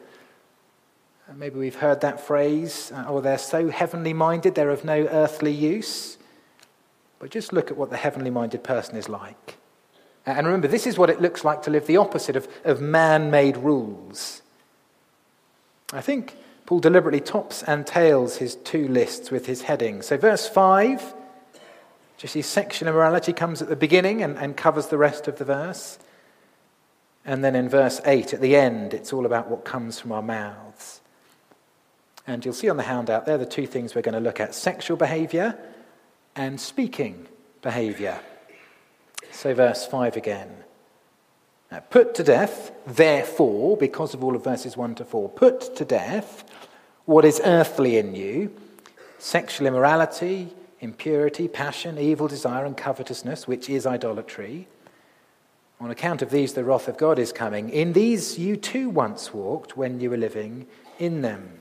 Maybe 1.33 1.57
we've 1.57 1.75
heard 1.75 2.01
that 2.01 2.19
phrase, 2.19 2.91
uh, 2.93 3.05
or 3.09 3.19
oh, 3.19 3.21
they're 3.21 3.37
so 3.37 3.69
heavenly 3.69 4.11
minded, 4.11 4.55
they're 4.55 4.71
of 4.71 4.83
no 4.83 5.07
earthly 5.07 5.53
use. 5.53 6.17
But 7.17 7.31
just 7.31 7.53
look 7.53 7.71
at 7.71 7.77
what 7.77 7.89
the 7.89 7.97
heavenly 7.97 8.29
minded 8.29 8.61
person 8.61 8.97
is 8.97 9.07
like. 9.07 9.55
And 10.25 10.45
remember, 10.45 10.67
this 10.67 10.85
is 10.85 10.97
what 10.97 11.09
it 11.09 11.21
looks 11.21 11.45
like 11.45 11.61
to 11.61 11.69
live 11.69 11.87
the 11.87 11.95
opposite 11.95 12.35
of, 12.35 12.49
of 12.65 12.81
man 12.81 13.31
made 13.31 13.55
rules. 13.55 14.41
I 15.93 16.01
think 16.01 16.35
Paul 16.65 16.79
deliberately 16.79 17.21
tops 17.21 17.61
and 17.63 17.85
tails 17.85 18.37
his 18.37 18.55
two 18.55 18.87
lists 18.87 19.29
with 19.29 19.45
his 19.45 19.63
heading. 19.63 20.01
So, 20.01 20.17
verse 20.17 20.47
5, 20.47 21.13
just 22.17 22.33
see 22.33 22.41
sexual 22.41 22.89
immorality 22.89 23.33
comes 23.33 23.61
at 23.61 23.69
the 23.69 23.75
beginning 23.75 24.23
and, 24.23 24.37
and 24.37 24.57
covers 24.57 24.87
the 24.87 24.97
rest 24.97 25.27
of 25.27 25.37
the 25.37 25.45
verse. 25.45 25.99
And 27.23 27.43
then 27.43 27.55
in 27.55 27.69
verse 27.69 28.01
8, 28.05 28.33
at 28.33 28.41
the 28.41 28.55
end, 28.55 28.93
it's 28.93 29.13
all 29.13 29.25
about 29.25 29.49
what 29.49 29.63
comes 29.63 29.99
from 29.99 30.11
our 30.11 30.21
mouths. 30.21 31.01
And 32.27 32.43
you'll 32.43 32.55
see 32.55 32.69
on 32.69 32.77
the 32.77 32.83
handout 32.83 33.27
there 33.27 33.37
the 33.37 33.45
two 33.45 33.67
things 33.67 33.93
we're 33.93 34.01
going 34.01 34.13
to 34.13 34.19
look 34.19 34.39
at 34.39 34.55
sexual 34.55 34.97
behavior 34.97 35.57
and 36.35 36.59
speaking 36.59 37.27
behavior. 37.61 38.19
So, 39.31 39.53
verse 39.53 39.85
5 39.85 40.17
again. 40.17 40.64
Put 41.89 42.15
to 42.15 42.23
death, 42.23 42.71
therefore, 42.85 43.75
because 43.75 44.13
of 44.13 44.23
all 44.23 44.35
of 44.35 44.43
verses 44.43 44.77
1 44.77 44.95
to 44.95 45.05
4, 45.05 45.29
put 45.29 45.75
to 45.75 45.85
death 45.85 46.43
what 47.05 47.25
is 47.25 47.41
earthly 47.43 47.97
in 47.97 48.15
you 48.15 48.55
sexual 49.17 49.65
immorality, 49.65 50.53
impurity, 50.79 51.47
passion, 51.47 51.97
evil 51.97 52.27
desire, 52.27 52.65
and 52.65 52.77
covetousness, 52.77 53.47
which 53.47 53.69
is 53.69 53.85
idolatry. 53.87 54.67
On 55.79 55.89
account 55.89 56.21
of 56.21 56.29
these, 56.29 56.53
the 56.53 56.63
wrath 56.63 56.87
of 56.87 56.97
God 56.97 57.17
is 57.17 57.33
coming. 57.33 57.69
In 57.69 57.93
these 57.93 58.37
you 58.37 58.55
too 58.55 58.89
once 58.89 59.33
walked 59.33 59.75
when 59.75 59.99
you 59.99 60.09
were 60.09 60.17
living 60.17 60.67
in 60.99 61.21
them. 61.21 61.59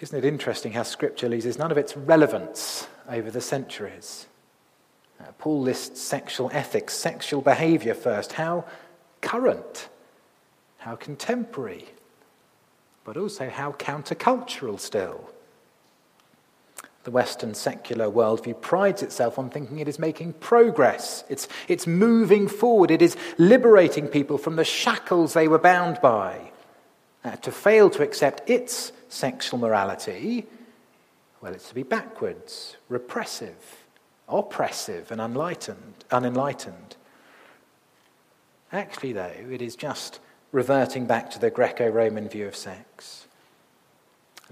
Isn't 0.00 0.18
it 0.18 0.24
interesting 0.26 0.72
how 0.72 0.82
Scripture 0.82 1.28
loses 1.28 1.58
none 1.58 1.70
of 1.70 1.78
its 1.78 1.96
relevance 1.96 2.86
over 3.08 3.30
the 3.30 3.40
centuries? 3.40 4.26
Uh, 5.20 5.32
Paul 5.38 5.62
lists 5.62 6.00
sexual 6.00 6.50
ethics, 6.52 6.94
sexual 6.94 7.40
behavior 7.40 7.94
first. 7.94 8.32
How 8.32 8.64
current, 9.20 9.88
how 10.78 10.96
contemporary, 10.96 11.86
but 13.04 13.16
also 13.16 13.48
how 13.48 13.72
countercultural 13.72 14.78
still. 14.78 15.30
The 17.04 17.10
Western 17.12 17.54
secular 17.54 18.10
worldview 18.10 18.60
prides 18.60 19.00
itself 19.00 19.38
on 19.38 19.48
thinking 19.48 19.78
it 19.78 19.86
is 19.86 19.98
making 19.98 20.32
progress. 20.34 21.22
It's, 21.28 21.46
it's 21.68 21.86
moving 21.86 22.48
forward. 22.48 22.90
It 22.90 23.00
is 23.00 23.16
liberating 23.38 24.08
people 24.08 24.38
from 24.38 24.56
the 24.56 24.64
shackles 24.64 25.32
they 25.32 25.46
were 25.46 25.58
bound 25.58 26.00
by. 26.02 26.50
Uh, 27.24 27.36
to 27.36 27.52
fail 27.52 27.90
to 27.90 28.02
accept 28.02 28.48
its 28.50 28.92
sexual 29.08 29.58
morality, 29.58 30.46
well, 31.40 31.54
it's 31.54 31.68
to 31.68 31.74
be 31.74 31.84
backwards, 31.84 32.76
repressive, 32.88 33.85
oppressive, 34.28 35.10
and 35.10 35.20
unenlightened. 35.20 36.04
unenlightened. 36.10 36.96
Actually, 38.72 39.12
though, 39.12 39.32
it 39.50 39.62
is 39.62 39.76
just 39.76 40.20
reverting 40.52 41.06
back 41.06 41.30
to 41.30 41.38
the 41.38 41.50
Greco 41.50 41.88
Roman 41.88 42.28
view 42.28 42.46
of 42.46 42.56
sex. 42.56 43.26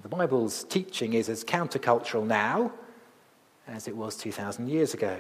The 0.03 0.09
Bible's 0.09 0.65
teaching 0.65 1.15
is 1.15 1.29
as 1.29 1.45
countercultural 1.45 2.27
now 2.27 2.73
as 3.67 3.89
it 3.89 3.97
was 3.97 4.17
2,000 4.17 4.69
years 4.69 4.95
ago. 4.95 5.19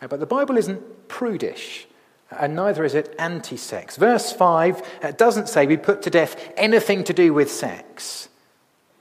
But 0.00 0.20
the 0.20 0.26
Bible 0.26 0.56
isn't 0.56 1.08
prudish, 1.08 1.86
and 2.30 2.54
neither 2.54 2.84
is 2.84 2.94
it 2.94 3.14
anti 3.18 3.56
sex. 3.56 3.96
Verse 3.96 4.32
5 4.32 4.82
uh, 5.02 5.10
doesn't 5.12 5.48
say 5.48 5.66
we 5.66 5.76
put 5.76 6.02
to 6.02 6.10
death 6.10 6.52
anything 6.56 7.04
to 7.04 7.12
do 7.12 7.32
with 7.32 7.50
sex. 7.50 8.28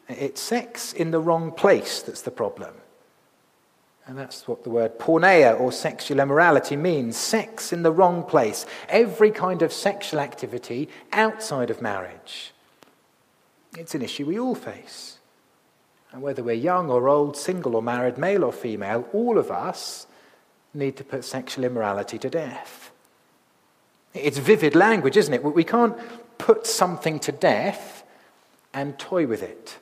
It's 0.08 0.42
sex 0.42 0.94
in 0.94 1.12
the 1.12 1.20
wrong 1.20 1.51
place 1.51 2.01
that's 2.01 2.22
the 2.22 2.32
problem. 2.32 2.74
And 4.06 4.18
that's 4.18 4.48
what 4.48 4.64
the 4.64 4.70
word 4.70 5.00
porneia 5.00 5.58
or 5.58 5.72
sexual 5.72 6.20
immorality 6.20 6.76
means 6.76 7.16
sex 7.16 7.72
in 7.72 7.84
the 7.84 7.92
wrong 7.92 8.24
place. 8.24 8.66
Every 8.90 9.32
kind 9.32 9.62
of 9.62 9.72
sexual 9.72 10.20
activity 10.20 10.90
outside 11.14 11.70
of 11.70 11.82
marriage. 11.82 12.52
It's 13.78 13.96
an 13.96 14.02
issue 14.02 14.26
we 14.26 14.40
all 14.40 14.56
face. 14.56 15.20
And 16.12 16.22
whether 16.22 16.44
we're 16.44 16.54
young 16.54 16.90
or 16.90 17.08
old, 17.08 17.38
single 17.38 17.76
or 17.76 17.82
married, 17.82 18.18
male 18.18 18.44
or 18.44 18.52
female, 18.52 19.08
all 19.14 19.38
of 19.38 19.50
us 19.50 20.06
need 20.74 20.98
to 20.98 21.04
put 21.04 21.24
sexual 21.24 21.64
immorality 21.64 22.20
to 22.20 22.30
death. 22.30 22.92
It's 24.14 24.38
vivid 24.38 24.76
language, 24.76 25.18
isn't 25.18 25.34
it? 25.34 25.44
We 25.44 25.64
can't 25.64 25.98
put 26.38 26.68
something 26.68 27.20
to 27.22 27.32
death 27.32 28.04
and 28.74 29.00
toy 29.00 29.26
with 29.26 29.42
it. 29.42 29.80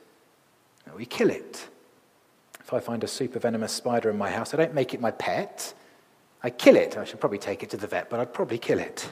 We 0.96 1.06
kill 1.06 1.30
it. 1.30 1.68
If 2.72 2.76
I 2.76 2.80
find 2.80 3.04
a 3.04 3.08
super 3.08 3.38
venomous 3.38 3.70
spider 3.70 4.08
in 4.08 4.16
my 4.16 4.30
house, 4.30 4.54
I 4.54 4.56
don't 4.56 4.72
make 4.72 4.94
it 4.94 5.00
my 5.00 5.10
pet. 5.10 5.74
I 6.42 6.48
kill 6.48 6.74
it. 6.76 6.96
I 6.96 7.04
should 7.04 7.20
probably 7.20 7.36
take 7.36 7.62
it 7.62 7.68
to 7.70 7.76
the 7.76 7.86
vet, 7.86 8.08
but 8.08 8.18
I'd 8.18 8.32
probably 8.32 8.56
kill 8.56 8.78
it. 8.78 9.10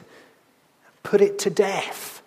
Put 1.03 1.21
it 1.21 1.37
to 1.39 1.51
death. 1.51 2.23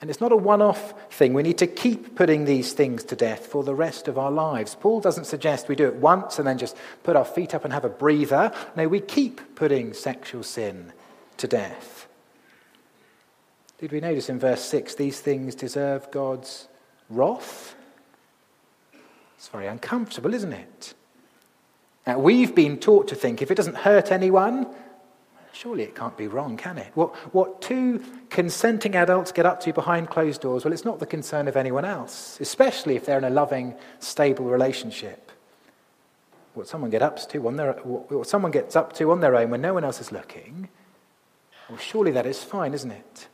And 0.00 0.08
it's 0.08 0.18
not 0.18 0.32
a 0.32 0.36
one 0.36 0.62
off 0.62 0.94
thing. 1.12 1.34
We 1.34 1.42
need 1.42 1.58
to 1.58 1.66
keep 1.66 2.14
putting 2.14 2.46
these 2.46 2.72
things 2.72 3.04
to 3.04 3.16
death 3.16 3.44
for 3.44 3.62
the 3.64 3.74
rest 3.74 4.08
of 4.08 4.16
our 4.16 4.30
lives. 4.30 4.74
Paul 4.80 5.02
doesn't 5.02 5.26
suggest 5.26 5.68
we 5.68 5.76
do 5.76 5.88
it 5.88 5.96
once 5.96 6.38
and 6.38 6.48
then 6.48 6.56
just 6.56 6.74
put 7.02 7.14
our 7.14 7.26
feet 7.26 7.54
up 7.54 7.62
and 7.62 7.74
have 7.74 7.84
a 7.84 7.90
breather. 7.90 8.50
No, 8.74 8.88
we 8.88 8.98
keep 8.98 9.56
putting 9.56 9.92
sexual 9.92 10.42
sin 10.42 10.94
to 11.36 11.46
death. 11.46 12.08
Did 13.76 13.92
we 13.92 14.00
notice 14.00 14.30
in 14.30 14.38
verse 14.38 14.62
6 14.62 14.94
these 14.94 15.20
things 15.20 15.54
deserve 15.54 16.10
God's 16.10 16.66
wrath? 17.10 17.74
It's 19.42 19.48
very 19.48 19.66
uncomfortable, 19.66 20.34
isn't 20.34 20.52
it? 20.52 20.94
Now, 22.06 22.20
we've 22.20 22.54
been 22.54 22.78
taught 22.78 23.08
to 23.08 23.16
think 23.16 23.42
if 23.42 23.50
it 23.50 23.56
doesn't 23.56 23.78
hurt 23.78 24.12
anyone, 24.12 24.72
surely 25.52 25.82
it 25.82 25.96
can't 25.96 26.16
be 26.16 26.28
wrong, 26.28 26.56
can 26.56 26.78
it? 26.78 26.92
What, 26.94 27.12
what 27.34 27.60
two 27.60 28.04
consenting 28.30 28.94
adults 28.94 29.32
get 29.32 29.44
up 29.44 29.58
to 29.62 29.72
behind 29.72 30.10
closed 30.10 30.42
doors, 30.42 30.64
well, 30.64 30.72
it's 30.72 30.84
not 30.84 31.00
the 31.00 31.06
concern 31.06 31.48
of 31.48 31.56
anyone 31.56 31.84
else, 31.84 32.38
especially 32.40 32.94
if 32.94 33.04
they're 33.04 33.18
in 33.18 33.24
a 33.24 33.30
loving, 33.30 33.74
stable 33.98 34.44
relationship. 34.44 35.32
What 36.54 36.68
someone, 36.68 36.90
get 36.90 37.02
up 37.02 37.18
to 37.30 37.48
on 37.48 37.56
their, 37.56 37.72
what 37.72 38.28
someone 38.28 38.52
gets 38.52 38.76
up 38.76 38.92
to 38.92 39.10
on 39.10 39.18
their 39.18 39.34
own 39.34 39.50
when 39.50 39.60
no 39.60 39.74
one 39.74 39.82
else 39.82 40.00
is 40.00 40.12
looking, 40.12 40.68
well, 41.68 41.78
surely 41.78 42.12
that 42.12 42.26
is 42.26 42.44
fine, 42.44 42.74
isn't 42.74 42.92
it? 42.92 43.26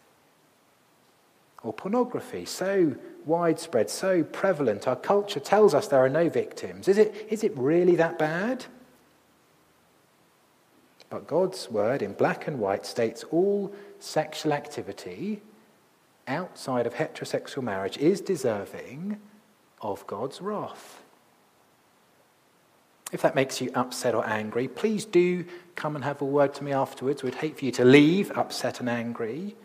Or 1.63 1.75
pornography, 1.75 2.47
so 2.47 2.97
widespread, 3.29 3.91
so 3.91 4.25
prevalent. 4.25 4.89
Our 4.89 4.97
culture 4.97 5.39
tells 5.39 5.75
us 5.75 5.87
there 5.87 6.05
are 6.05 6.09
no 6.09 6.29
victims. 6.29 6.89
Is 6.89 6.99
it, 6.99 7.29
is 7.29 7.45
it 7.45 7.57
really 7.57 7.95
that 7.97 8.19
bad? 8.19 8.65
But 11.11 11.27
God's 11.27 11.71
word 11.71 12.03
in 12.03 12.13
black 12.15 12.49
and 12.49 12.59
white 12.59 12.85
states 12.85 13.25
all 13.31 13.73
sexual 14.01 14.53
activity 14.53 15.41
outside 16.27 16.87
of 16.87 16.95
heterosexual 16.95 17.63
marriage 17.63 17.97
is 17.99 18.21
deserving 18.21 19.21
of 19.81 20.07
God's 20.07 20.41
wrath. 20.41 21.03
If 23.11 23.23
that 23.23 23.35
makes 23.35 23.61
you 23.61 23.71
upset 23.75 24.15
or 24.15 24.27
angry, 24.27 24.69
please 24.69 25.05
do 25.05 25.45
come 25.75 25.95
and 25.95 26.05
have 26.05 26.21
a 26.21 26.27
word 26.27 26.55
to 26.55 26.65
me 26.65 26.73
afterwards. 26.73 27.23
We'd 27.23 27.37
hate 27.37 27.59
for 27.59 27.65
you 27.65 27.73
to 27.73 27.85
leave 27.85 28.31
upset 28.33 28.81
and 28.81 28.89
angry. 28.89 29.57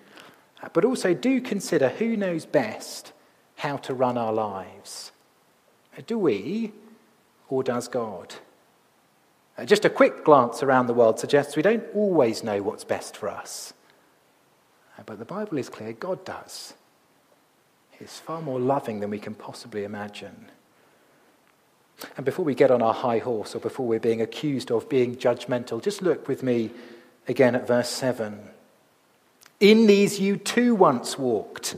But 0.71 0.85
also 0.85 1.13
do 1.13 1.41
consider 1.41 1.89
who 1.89 2.15
knows 2.15 2.45
best 2.45 3.12
how 3.57 3.77
to 3.77 3.93
run 3.93 4.17
our 4.17 4.33
lives. 4.33 5.11
Do 6.07 6.17
we, 6.17 6.71
or 7.49 7.63
does 7.63 7.87
God? 7.87 8.35
Uh, 9.57 9.65
just 9.65 9.85
a 9.85 9.89
quick 9.89 10.23
glance 10.23 10.63
around 10.63 10.87
the 10.87 10.93
world 10.93 11.19
suggests 11.19 11.55
we 11.55 11.61
don't 11.61 11.83
always 11.93 12.43
know 12.43 12.61
what's 12.61 12.83
best 12.83 13.15
for 13.15 13.29
us. 13.29 13.73
Uh, 14.97 15.03
but 15.05 15.19
the 15.19 15.25
Bible 15.25 15.57
is 15.57 15.69
clear 15.69 15.93
God 15.93 16.25
does. 16.25 16.73
He's 17.91 18.19
far 18.19 18.41
more 18.41 18.59
loving 18.59 18.99
than 18.99 19.11
we 19.11 19.19
can 19.19 19.35
possibly 19.35 19.83
imagine. 19.83 20.49
And 22.17 22.25
before 22.25 22.43
we 22.43 22.55
get 22.55 22.71
on 22.71 22.81
our 22.81 22.93
high 22.93 23.19
horse 23.19 23.55
or 23.55 23.59
before 23.59 23.85
we're 23.85 23.99
being 23.99 24.21
accused 24.21 24.71
of 24.71 24.89
being 24.89 25.15
judgmental, 25.15 25.81
just 25.81 26.01
look 26.01 26.27
with 26.27 26.41
me 26.43 26.71
again 27.27 27.55
at 27.55 27.67
verse 27.67 27.89
7. 27.89 28.49
In 29.59 29.85
these 29.85 30.19
you 30.19 30.37
too 30.37 30.75
once 30.75 31.17
walked 31.17 31.75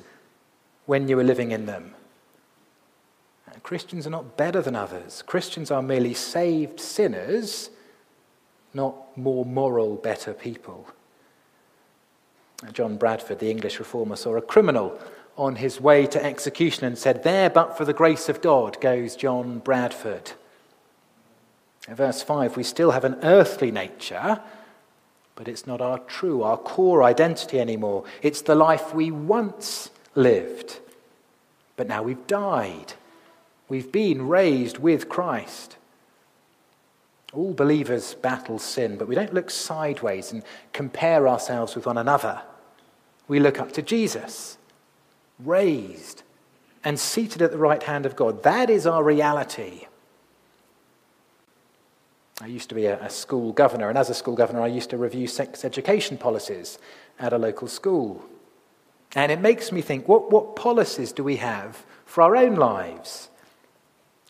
when 0.85 1.07
you 1.07 1.15
were 1.15 1.23
living 1.23 1.51
in 1.51 1.65
them. 1.65 1.95
Christians 3.65 4.05
are 4.05 4.11
not 4.11 4.37
better 4.37 4.61
than 4.61 4.75
others. 4.75 5.23
Christians 5.23 5.71
are 5.71 5.81
merely 5.81 6.13
saved 6.13 6.79
sinners, 6.79 7.71
not 8.75 9.17
more 9.17 9.43
moral, 9.43 9.95
better 9.95 10.33
people. 10.33 10.87
John 12.71 12.97
Bradford, 12.97 13.39
the 13.39 13.49
English 13.49 13.79
reformer, 13.79 14.15
saw 14.17 14.35
a 14.35 14.41
criminal 14.41 14.99
on 15.35 15.55
his 15.55 15.81
way 15.81 16.05
to 16.05 16.23
execution 16.23 16.85
and 16.85 16.95
said, 16.95 17.23
There, 17.23 17.49
but 17.49 17.75
for 17.75 17.85
the 17.85 17.93
grace 17.93 18.29
of 18.29 18.41
God, 18.41 18.79
goes 18.79 19.15
John 19.15 19.57
Bradford. 19.57 20.33
In 21.87 21.95
verse 21.95 22.21
5, 22.21 22.55
we 22.55 22.63
still 22.63 22.91
have 22.91 23.03
an 23.03 23.17
earthly 23.23 23.71
nature, 23.71 24.41
but 25.35 25.47
it's 25.47 25.65
not 25.65 25.81
our 25.81 25.99
true, 25.99 26.43
our 26.43 26.57
core 26.57 27.03
identity 27.03 27.59
anymore. 27.59 28.03
It's 28.21 28.41
the 28.41 28.55
life 28.55 28.93
we 28.93 29.09
once 29.09 29.89
lived. 30.15 30.79
But 31.77 31.87
now 31.87 32.03
we've 32.03 32.25
died. 32.27 32.93
We've 33.67 33.91
been 33.91 34.27
raised 34.27 34.77
with 34.77 35.09
Christ. 35.09 35.77
All 37.33 37.53
believers 37.53 38.13
battle 38.13 38.59
sin, 38.59 38.97
but 38.97 39.07
we 39.07 39.15
don't 39.15 39.33
look 39.33 39.49
sideways 39.49 40.31
and 40.31 40.43
compare 40.71 41.27
ourselves 41.27 41.75
with 41.75 41.85
one 41.85 41.97
another. 41.97 42.41
We 43.27 43.39
look 43.39 43.59
up 43.59 43.73
to 43.73 43.81
Jesus, 43.81 44.57
raised 45.39 46.23
and 46.83 46.99
seated 46.99 47.41
at 47.41 47.51
the 47.51 47.57
right 47.57 47.83
hand 47.83 48.05
of 48.05 48.15
God. 48.15 48.43
That 48.43 48.69
is 48.69 48.85
our 48.85 49.03
reality. 49.03 49.87
I 52.41 52.47
used 52.47 52.69
to 52.69 52.75
be 52.75 52.85
a, 52.85 53.01
a, 53.01 53.09
school 53.09 53.51
governor, 53.53 53.89
and 53.89 53.97
as 53.97 54.09
a 54.09 54.13
school 54.13 54.35
governor, 54.35 54.61
I 54.61 54.67
used 54.67 54.89
to 54.91 54.97
review 54.97 55.25
sex 55.25 55.65
education 55.65 56.17
policies 56.17 56.77
at 57.17 57.33
a 57.33 57.37
local 57.37 57.67
school. 57.67 58.23
And 59.15 59.31
it 59.31 59.39
makes 59.39 59.71
me 59.71 59.81
think 59.81 60.07
what, 60.07 60.29
what 60.29 60.57
policies 60.57 61.13
do 61.13 61.23
we 61.23 61.37
have 61.37 61.85
for 62.05 62.21
our 62.21 62.35
own 62.35 62.55
lives? 62.55 63.29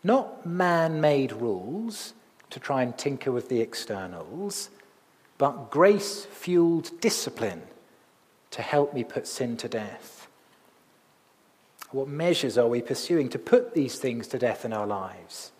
Not 0.03 0.45
man 0.45 1.01
made 1.01 1.33
rules 1.33 2.13
to 2.51 2.59
try 2.59 2.83
and 2.83 2.95
tinker 2.95 3.31
with 3.31 3.49
the 3.49 3.59
externals, 3.59 4.69
but 5.39 5.71
grace 5.71 6.25
fueled 6.25 6.91
discipline 7.01 7.63
to 8.51 8.61
help 8.61 8.93
me 8.93 9.03
put 9.03 9.27
sin 9.27 9.57
to 9.57 9.67
death. 9.67 10.27
What 11.91 12.07
measures 12.07 12.57
are 12.57 12.67
we 12.67 12.81
pursuing 12.81 13.29
to 13.29 13.39
put 13.39 13.73
these 13.73 13.97
things 13.97 14.27
to 14.27 14.37
death 14.37 14.65
in 14.65 14.73
our 14.73 14.85
lives? 14.85 15.51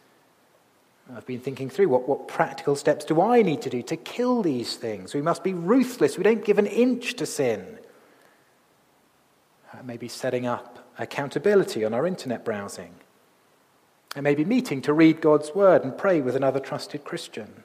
I've 1.15 1.25
been 1.25 1.39
thinking 1.39 1.69
through 1.69 1.89
what, 1.89 2.07
what 2.07 2.27
practical 2.27 2.75
steps 2.75 3.05
do 3.05 3.21
I 3.21 3.41
need 3.41 3.61
to 3.63 3.69
do 3.69 3.81
to 3.83 3.95
kill 3.95 4.41
these 4.41 4.75
things? 4.75 5.13
We 5.13 5.21
must 5.21 5.43
be 5.43 5.53
ruthless. 5.53 6.17
We 6.17 6.23
don't 6.23 6.43
give 6.43 6.57
an 6.57 6.67
inch 6.67 7.15
to 7.15 7.25
sin. 7.25 7.79
Uh, 9.75 9.83
maybe 9.83 10.07
setting 10.07 10.45
up 10.45 10.87
accountability 10.97 11.83
on 11.83 11.93
our 11.93 12.07
internet 12.07 12.45
browsing. 12.45 12.93
It 14.15 14.21
may 14.21 14.35
be 14.35 14.45
meeting 14.45 14.81
to 14.83 14.93
read 14.93 15.19
God's 15.19 15.53
word 15.53 15.83
and 15.83 15.97
pray 15.97 16.21
with 16.21 16.35
another 16.35 16.59
trusted 16.59 17.03
Christian. 17.03 17.63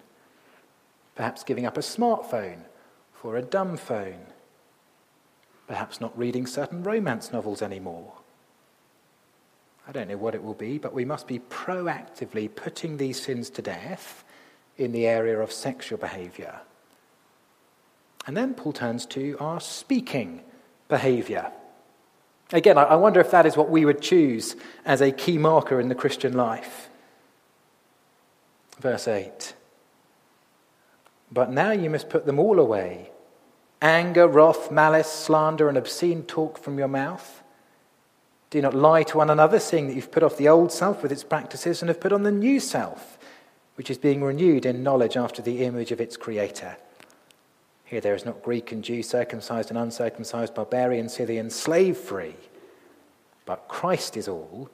Perhaps 1.15 1.45
giving 1.45 1.67
up 1.67 1.77
a 1.77 1.81
smartphone 1.81 2.63
for 3.13 3.37
a 3.37 3.43
dumb 3.43 3.77
phone. 3.77 4.27
Perhaps 5.69 6.01
not 6.01 6.17
reading 6.19 6.47
certain 6.47 6.83
romance 6.83 7.33
novels 7.33 7.63
anymore. 7.63 8.13
I 9.87 9.93
don't 9.93 10.09
know 10.09 10.17
what 10.17 10.35
it 10.35 10.43
will 10.43 10.55
be, 10.55 10.79
but 10.79 10.95
we 10.95 11.05
must 11.05 11.29
be 11.29 11.39
proactively 11.39 12.53
putting 12.53 12.97
these 12.97 13.23
sins 13.23 13.51
to 13.51 13.63
death 13.63 14.25
in 14.79 14.91
the 14.91 15.07
area 15.07 15.39
of 15.39 15.53
sexual 15.53 15.99
behavior. 15.99 16.61
And 18.27 18.37
then 18.37 18.55
Paul 18.55 18.73
turns 18.73 19.07
to 19.07 19.37
our 19.39 19.61
speaking 19.61 20.43
behavior. 20.89 21.53
Again, 22.53 22.79
I 22.79 22.97
wonder 22.97 23.21
if 23.21 23.31
that 23.31 23.47
is 23.47 23.57
what 23.57 23.71
we 23.71 23.85
would 23.85 24.03
choose 24.03 24.57
as 24.85 25.01
a 25.01 25.13
key 25.13 25.39
marker 25.39 25.79
in 25.79 25.89
the 25.89 25.95
Christian 25.95 26.33
life. 26.33 26.89
Verse 28.81 29.07
8 29.07 29.55
But 31.31 31.51
now 31.51 31.71
you 31.71 31.91
must 31.91 32.09
put 32.09 32.27
them 32.27 32.39
all 32.39 32.59
away 32.59 33.11
anger, 33.83 34.27
wrath, 34.27 34.71
malice, 34.71 35.11
slander, 35.11 35.69
and 35.69 35.79
obscene 35.79 36.23
talk 36.25 36.59
from 36.59 36.79
your 36.79 36.89
mouth. 36.89 37.43
Do 38.51 38.61
not 38.61 38.75
lie 38.75 39.05
to 39.05 39.17
one 39.17 39.31
another, 39.31 39.61
seeing 39.61 39.87
that 39.87 39.95
you've 39.95 40.11
put 40.11 40.25
off 40.25 40.37
the 40.37 40.49
old 40.49 40.73
self 40.73 41.03
with 41.03 41.13
its 41.13 41.25
practices 41.25 41.81
and 41.81 41.89
have 41.89 42.01
put 42.01 42.13
on 42.13 42.25
the 42.25 42.33
new 42.33 42.59
self, 42.59 43.17
which 43.77 43.91
is 43.91 43.97
being 43.97 44.23
renewed 44.23 44.67
in 44.67 44.83
knowledge 44.83 45.17
after 45.17 45.41
the 45.41 45.65
image 45.65 45.93
of 45.93 46.01
its 46.01 46.17
creator. 46.17 46.77
Here 47.91 48.01
there 48.01 48.15
is 48.15 48.25
not 48.25 48.45
Greek 48.45 48.71
and 48.71 48.85
Jew, 48.85 49.03
circumcised 49.03 49.71
and 49.71 49.77
uncircumcised, 49.77 50.55
barbarian, 50.55 51.09
Scythian, 51.09 51.51
slave 51.51 51.97
free, 51.97 52.37
but 53.45 53.67
Christ 53.67 54.17
is 54.17 54.29
all 54.29 54.71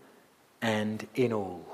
and 0.61 1.07
in 1.15 1.33
all. 1.33 1.65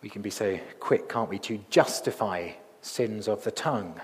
We 0.00 0.08
can 0.08 0.22
be 0.22 0.30
so 0.30 0.58
quick, 0.80 1.06
can't 1.06 1.28
we, 1.28 1.38
to 1.40 1.62
justify 1.68 2.52
sins 2.80 3.28
of 3.28 3.44
the 3.44 3.50
tongue. 3.50 4.00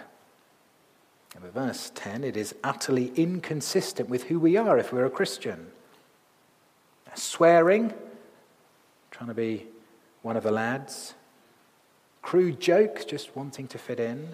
And 1.35 1.43
verse 1.45 1.91
10, 1.95 2.23
it 2.23 2.37
is 2.37 2.55
utterly 2.63 3.13
inconsistent 3.17 4.11
with 4.11 4.25
who 4.25 4.39
we 4.39 4.59
are 4.59 4.77
if 4.77 4.93
we're 4.93 5.07
a 5.07 5.11
Christian. 5.11 5.69
Swearing, 7.15 7.95
trying 9.11 9.29
to 9.29 9.35
be 9.35 9.67
one 10.21 10.37
of 10.37 10.43
the 10.43 10.53
lads, 10.53 11.15
crude 12.27 12.59
jokes, 12.59 13.05
just 13.05 13.37
wanting 13.37 13.69
to 13.69 13.79
fit 13.79 14.01
in. 14.01 14.31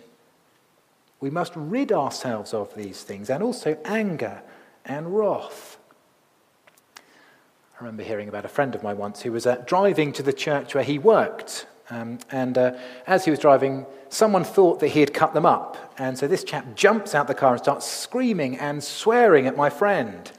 We 1.20 1.28
must 1.28 1.52
rid 1.54 1.92
ourselves 1.92 2.54
of 2.54 2.74
these 2.74 3.02
things 3.02 3.28
and 3.28 3.42
also 3.42 3.76
anger 3.84 4.42
and 4.86 5.14
wrath. 5.14 5.76
I 6.96 7.84
remember 7.84 8.02
hearing 8.02 8.30
about 8.30 8.46
a 8.46 8.48
friend 8.48 8.74
of 8.74 8.82
mine 8.82 8.96
once 8.96 9.20
who 9.20 9.32
was 9.32 9.46
uh, 9.46 9.56
driving 9.66 10.10
to 10.14 10.22
the 10.22 10.32
church 10.32 10.74
where 10.74 10.84
he 10.84 10.98
worked 10.98 11.66
Um, 11.92 12.18
and 12.30 12.56
uh, 12.56 12.72
as 13.06 13.24
he 13.26 13.30
was 13.30 13.38
driving, 13.38 13.84
someone 14.08 14.44
thought 14.44 14.80
that 14.80 14.88
he 14.88 15.00
had 15.00 15.12
cut 15.12 15.34
them 15.34 15.44
up. 15.44 15.92
And 15.98 16.16
so 16.16 16.26
this 16.26 16.42
chap 16.42 16.74
jumps 16.74 17.14
out 17.14 17.26
the 17.26 17.34
car 17.34 17.52
and 17.52 17.62
starts 17.62 17.86
screaming 17.86 18.56
and 18.58 18.82
swearing 18.82 19.46
at 19.46 19.56
my 19.56 19.68
friend. 19.68 20.32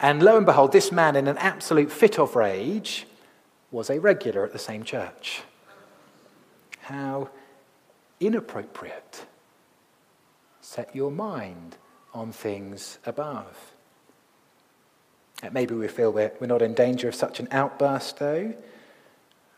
And 0.00 0.22
lo 0.22 0.36
and 0.38 0.46
behold, 0.46 0.72
this 0.72 0.90
man, 0.90 1.16
in 1.16 1.28
an 1.28 1.36
absolute 1.38 1.92
fit 1.92 2.18
of 2.18 2.34
rage, 2.36 3.06
was 3.70 3.90
a 3.90 3.98
regular 3.98 4.44
at 4.44 4.52
the 4.52 4.58
same 4.58 4.84
church. 4.84 5.42
How 6.86 7.30
inappropriate. 8.20 9.26
Set 10.60 10.94
your 10.94 11.10
mind 11.10 11.76
on 12.14 12.30
things 12.30 13.00
above. 13.04 13.72
Maybe 15.50 15.74
we 15.74 15.88
feel 15.88 16.12
we're, 16.12 16.30
we're 16.40 16.46
not 16.46 16.62
in 16.62 16.74
danger 16.74 17.08
of 17.08 17.16
such 17.16 17.40
an 17.40 17.48
outburst, 17.50 18.20
though. 18.20 18.54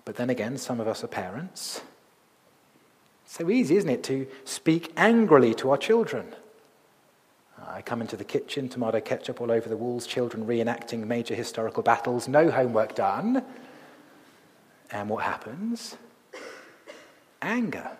But 0.06 0.16
then 0.16 0.30
again, 0.30 0.56
some 0.56 0.80
of 0.80 0.88
us 0.88 1.04
are 1.04 1.08
parents. 1.08 1.82
so 3.26 3.50
easy, 3.50 3.76
isn't 3.76 3.90
it, 3.90 4.02
to 4.04 4.26
speak 4.46 4.90
angrily 4.96 5.52
to 5.56 5.70
our 5.70 5.76
children? 5.76 6.34
I 7.66 7.82
come 7.82 8.00
into 8.00 8.16
the 8.16 8.24
kitchen, 8.24 8.70
tomato 8.70 9.00
ketchup 9.00 9.42
all 9.42 9.52
over 9.52 9.68
the 9.68 9.76
walls, 9.76 10.06
children 10.06 10.46
reenacting 10.46 11.06
major 11.06 11.34
historical 11.34 11.82
battles, 11.82 12.26
no 12.26 12.50
homework 12.50 12.94
done. 12.94 13.44
And 14.90 15.10
what 15.10 15.24
happens? 15.24 15.98
Anger, 17.42 17.90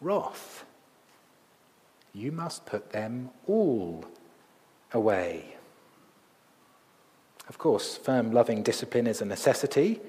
wrath. 0.00 0.64
You 2.12 2.32
must 2.32 2.66
put 2.66 2.90
them 2.90 3.30
all 3.46 4.04
away. 4.92 5.56
Of 7.48 7.58
course, 7.58 7.96
firm, 7.96 8.32
loving 8.32 8.62
discipline 8.62 9.06
is 9.06 9.20
a 9.20 9.24
necessity. 9.24 10.00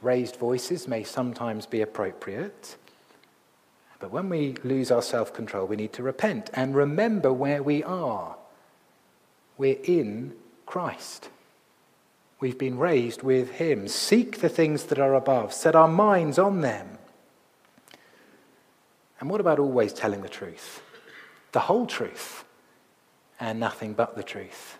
Raised 0.00 0.36
voices 0.36 0.88
may 0.88 1.02
sometimes 1.04 1.66
be 1.66 1.80
appropriate. 1.82 2.76
But 3.98 4.10
when 4.10 4.28
we 4.28 4.56
lose 4.64 4.90
our 4.90 5.02
self 5.02 5.32
control, 5.32 5.66
we 5.66 5.76
need 5.76 5.92
to 5.94 6.02
repent 6.02 6.50
and 6.54 6.74
remember 6.74 7.32
where 7.32 7.62
we 7.62 7.82
are. 7.82 8.36
We're 9.56 9.78
in 9.84 10.34
Christ. 10.66 11.28
We've 12.40 12.58
been 12.58 12.78
raised 12.78 13.22
with 13.22 13.52
Him. 13.52 13.88
Seek 13.88 14.40
the 14.40 14.48
things 14.48 14.84
that 14.84 14.98
are 14.98 15.14
above, 15.14 15.52
set 15.52 15.74
our 15.74 15.88
minds 15.88 16.38
on 16.38 16.60
them. 16.60 16.98
And 19.24 19.30
what 19.30 19.40
about 19.40 19.58
always 19.58 19.94
telling 19.94 20.20
the 20.20 20.28
truth? 20.28 20.82
The 21.52 21.60
whole 21.60 21.86
truth 21.86 22.44
and 23.40 23.58
nothing 23.58 23.94
but 23.94 24.16
the 24.16 24.22
truth. 24.22 24.76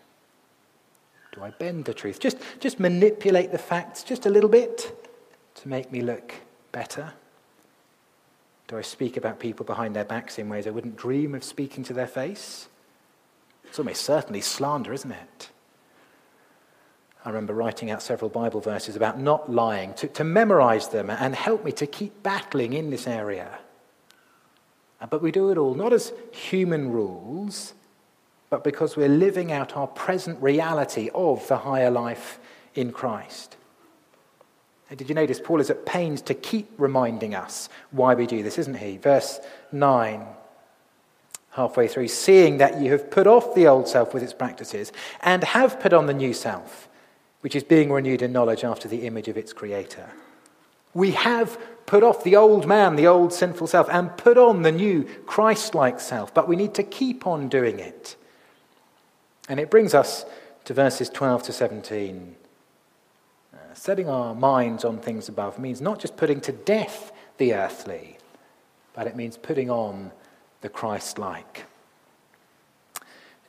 Do 1.32 1.42
I 1.42 1.48
bend 1.48 1.86
the 1.86 1.94
truth? 1.94 2.20
Just, 2.20 2.36
just 2.60 2.78
manipulate 2.78 3.52
the 3.52 3.58
facts 3.58 4.02
just 4.02 4.26
a 4.26 4.28
little 4.28 4.50
bit 4.50 5.08
to 5.54 5.66
make 5.66 5.90
me 5.90 6.02
look 6.02 6.34
better? 6.72 7.14
Do 8.68 8.76
I 8.76 8.82
speak 8.82 9.16
about 9.16 9.40
people 9.40 9.64
behind 9.64 9.96
their 9.96 10.04
backs 10.04 10.38
in 10.38 10.50
ways 10.50 10.66
I 10.66 10.70
wouldn't 10.72 10.96
dream 10.96 11.34
of 11.34 11.42
speaking 11.42 11.82
to 11.84 11.94
their 11.94 12.06
face? 12.06 12.68
It's 13.64 13.78
almost 13.78 14.02
certainly 14.02 14.42
slander, 14.42 14.92
isn't 14.92 15.10
it? 15.10 15.48
I 17.24 17.30
remember 17.30 17.54
writing 17.54 17.90
out 17.90 18.02
several 18.02 18.28
Bible 18.28 18.60
verses 18.60 18.94
about 18.94 19.18
not 19.18 19.50
lying, 19.50 19.94
to, 19.94 20.08
to 20.08 20.22
memorize 20.22 20.88
them 20.88 21.08
and 21.08 21.34
help 21.34 21.64
me 21.64 21.72
to 21.72 21.86
keep 21.86 22.22
battling 22.22 22.74
in 22.74 22.90
this 22.90 23.06
area. 23.06 23.60
Uh, 25.04 25.06
but 25.06 25.20
we 25.20 25.30
do 25.30 25.50
it 25.50 25.58
all 25.58 25.74
not 25.74 25.92
as 25.92 26.14
human 26.32 26.90
rules, 26.90 27.74
but 28.48 28.64
because 28.64 28.96
we're 28.96 29.06
living 29.06 29.52
out 29.52 29.76
our 29.76 29.86
present 29.86 30.42
reality 30.42 31.10
of 31.14 31.46
the 31.46 31.58
higher 31.58 31.90
life 31.90 32.38
in 32.74 32.90
Christ. 32.90 33.58
And 34.88 34.98
did 34.98 35.10
you 35.10 35.14
notice 35.14 35.40
Paul 35.44 35.60
is 35.60 35.68
at 35.68 35.84
pains 35.84 36.22
to 36.22 36.32
keep 36.34 36.70
reminding 36.78 37.34
us 37.34 37.68
why 37.90 38.14
we 38.14 38.26
do 38.26 38.42
this, 38.42 38.56
isn't 38.56 38.78
he? 38.78 38.96
Verse 38.96 39.40
9, 39.72 40.24
halfway 41.50 41.86
through, 41.86 42.08
seeing 42.08 42.56
that 42.58 42.80
you 42.80 42.90
have 42.92 43.10
put 43.10 43.26
off 43.26 43.54
the 43.54 43.66
old 43.66 43.86
self 43.86 44.14
with 44.14 44.22
its 44.22 44.32
practices 44.32 44.90
and 45.20 45.44
have 45.44 45.80
put 45.80 45.92
on 45.92 46.06
the 46.06 46.14
new 46.14 46.32
self, 46.32 46.88
which 47.42 47.54
is 47.54 47.62
being 47.62 47.92
renewed 47.92 48.22
in 48.22 48.32
knowledge 48.32 48.64
after 48.64 48.88
the 48.88 49.06
image 49.06 49.28
of 49.28 49.36
its 49.36 49.52
creator. 49.52 50.08
We 50.94 51.10
have 51.10 51.58
put 51.86 52.02
off 52.02 52.24
the 52.24 52.36
old 52.36 52.66
man, 52.66 52.96
the 52.96 53.06
old 53.06 53.32
sinful 53.32 53.66
self, 53.66 53.88
and 53.90 54.16
put 54.16 54.38
on 54.38 54.62
the 54.62 54.72
new 54.72 55.04
Christ 55.26 55.74
like 55.74 56.00
self, 56.00 56.32
but 56.32 56.48
we 56.48 56.56
need 56.56 56.74
to 56.74 56.82
keep 56.82 57.26
on 57.26 57.48
doing 57.48 57.78
it. 57.78 58.16
And 59.48 59.60
it 59.60 59.70
brings 59.70 59.94
us 59.94 60.24
to 60.64 60.74
verses 60.74 61.10
12 61.10 61.44
to 61.44 61.52
17. 61.52 62.34
Uh, 63.52 63.56
setting 63.74 64.08
our 64.08 64.34
minds 64.34 64.84
on 64.84 64.98
things 64.98 65.28
above 65.28 65.58
means 65.58 65.80
not 65.80 65.98
just 65.98 66.16
putting 66.16 66.40
to 66.42 66.52
death 66.52 67.12
the 67.38 67.54
earthly, 67.54 68.18
but 68.94 69.06
it 69.06 69.16
means 69.16 69.36
putting 69.36 69.70
on 69.70 70.12
the 70.62 70.68
Christ 70.68 71.18
like. 71.18 71.66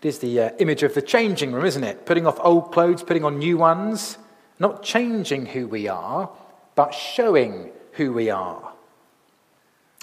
It 0.01 0.09
is 0.09 0.19
the 0.19 0.39
uh, 0.39 0.49
image 0.59 0.83
of 0.83 0.93
the 0.93 1.01
changing 1.01 1.53
room, 1.53 1.65
isn't 1.65 1.83
it? 1.83 2.05
Putting 2.05 2.27
off 2.27 2.37
old 2.41 2.71
clothes, 2.73 3.01
putting 3.01 3.23
on 3.23 3.39
new 3.39 3.57
ones, 3.57 4.17
not 4.59 4.83
changing 4.83 5.47
who 5.47 5.67
we 5.67 5.87
are, 5.87 6.29
but 6.75 6.93
showing 6.93 7.71
who 7.95 8.13
we 8.13 8.29
are. 8.29 8.73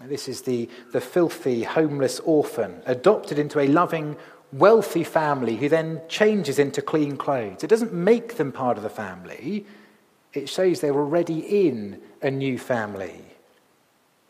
This 0.05 0.29
is 0.29 0.43
the, 0.43 0.69
the 0.93 1.01
filthy, 1.01 1.63
homeless 1.63 2.21
orphan, 2.21 2.83
adopted 2.87 3.39
into 3.39 3.61
a 3.61 3.69
loving, 3.69 4.17
wealthy 4.53 5.05
family 5.05 5.57
who 5.57 5.69
then 5.69 6.01
changes 6.09 6.59
into 6.59 6.83
clean 6.83 7.17
clothes. 7.17 7.63
It 7.63 7.69
doesn't 7.69 7.93
make 7.93 8.37
them 8.37 8.53
part 8.53 8.77
of 8.77 8.83
the 8.83 8.91
family, 8.91 9.67
it 10.33 10.49
shows 10.49 10.81
they're 10.81 10.95
already 10.95 11.67
in 11.67 12.01
a 12.23 12.31
new 12.31 12.59
family. 12.59 13.21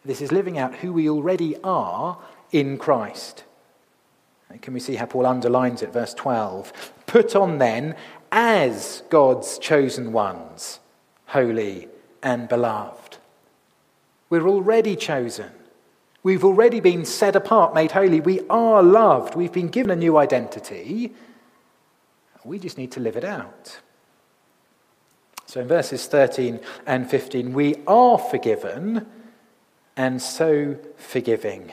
This 0.04 0.20
is 0.20 0.32
living 0.32 0.58
out 0.58 0.76
who 0.76 0.92
we 0.92 1.08
already 1.08 1.56
are 1.62 2.18
in 2.50 2.76
Christ. 2.76 3.44
Can 4.60 4.74
we 4.74 4.80
see 4.80 4.96
how 4.96 5.06
Paul 5.06 5.26
underlines 5.26 5.80
it? 5.80 5.92
Verse 5.92 6.12
12. 6.12 6.92
Put 7.06 7.36
on 7.36 7.58
then 7.58 7.94
as 8.30 9.02
God's 9.10 9.58
chosen 9.58 10.12
ones, 10.12 10.80
holy 11.26 11.88
and 12.22 12.48
beloved. 12.48 13.01
We're 14.32 14.48
already 14.48 14.96
chosen. 14.96 15.50
We've 16.22 16.42
already 16.42 16.80
been 16.80 17.04
set 17.04 17.36
apart, 17.36 17.74
made 17.74 17.90
holy. 17.90 18.18
We 18.18 18.40
are 18.48 18.82
loved. 18.82 19.34
We've 19.34 19.52
been 19.52 19.68
given 19.68 19.90
a 19.90 19.96
new 19.96 20.16
identity. 20.16 21.12
We 22.42 22.58
just 22.58 22.78
need 22.78 22.92
to 22.92 23.00
live 23.00 23.16
it 23.16 23.24
out. 23.24 23.78
So 25.44 25.60
in 25.60 25.68
verses 25.68 26.06
13 26.06 26.60
and 26.86 27.10
15, 27.10 27.52
we 27.52 27.74
are 27.86 28.16
forgiven 28.16 29.04
and 29.98 30.22
so 30.22 30.78
forgiving. 30.96 31.70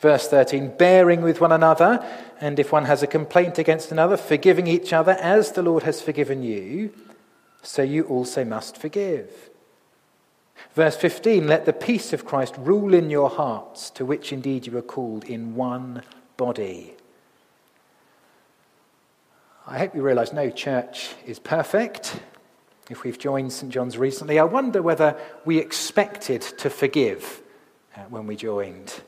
Verse 0.00 0.26
13, 0.26 0.76
bearing 0.76 1.22
with 1.22 1.40
one 1.40 1.52
another, 1.52 2.04
and 2.40 2.58
if 2.58 2.72
one 2.72 2.86
has 2.86 3.04
a 3.04 3.06
complaint 3.06 3.58
against 3.58 3.92
another, 3.92 4.16
forgiving 4.16 4.66
each 4.66 4.92
other 4.92 5.12
as 5.12 5.52
the 5.52 5.62
Lord 5.62 5.84
has 5.84 6.02
forgiven 6.02 6.42
you, 6.42 6.92
so 7.62 7.82
you 7.82 8.02
also 8.06 8.44
must 8.44 8.76
forgive. 8.76 9.51
Verse 10.74 10.96
15 10.96 11.46
Let 11.46 11.66
the 11.66 11.72
peace 11.72 12.12
of 12.12 12.24
Christ 12.24 12.54
rule 12.58 12.94
in 12.94 13.10
your 13.10 13.30
hearts, 13.30 13.90
to 13.90 14.04
which 14.04 14.32
indeed 14.32 14.66
you 14.66 14.76
are 14.78 14.82
called 14.82 15.24
in 15.24 15.54
one 15.54 16.02
body. 16.36 16.94
I 19.66 19.78
hope 19.78 19.94
you 19.94 20.02
realize 20.02 20.32
no 20.32 20.50
church 20.50 21.10
is 21.24 21.38
perfect. 21.38 22.20
If 22.90 23.04
we've 23.04 23.18
joined 23.18 23.52
St. 23.52 23.72
John's 23.72 23.96
recently, 23.96 24.38
I 24.38 24.44
wonder 24.44 24.82
whether 24.82 25.16
we 25.44 25.58
expected 25.58 26.42
to 26.42 26.68
forgive 26.68 27.40
uh, 27.96 28.00
when 28.08 28.26
we 28.26 28.34
joined. 28.34 29.00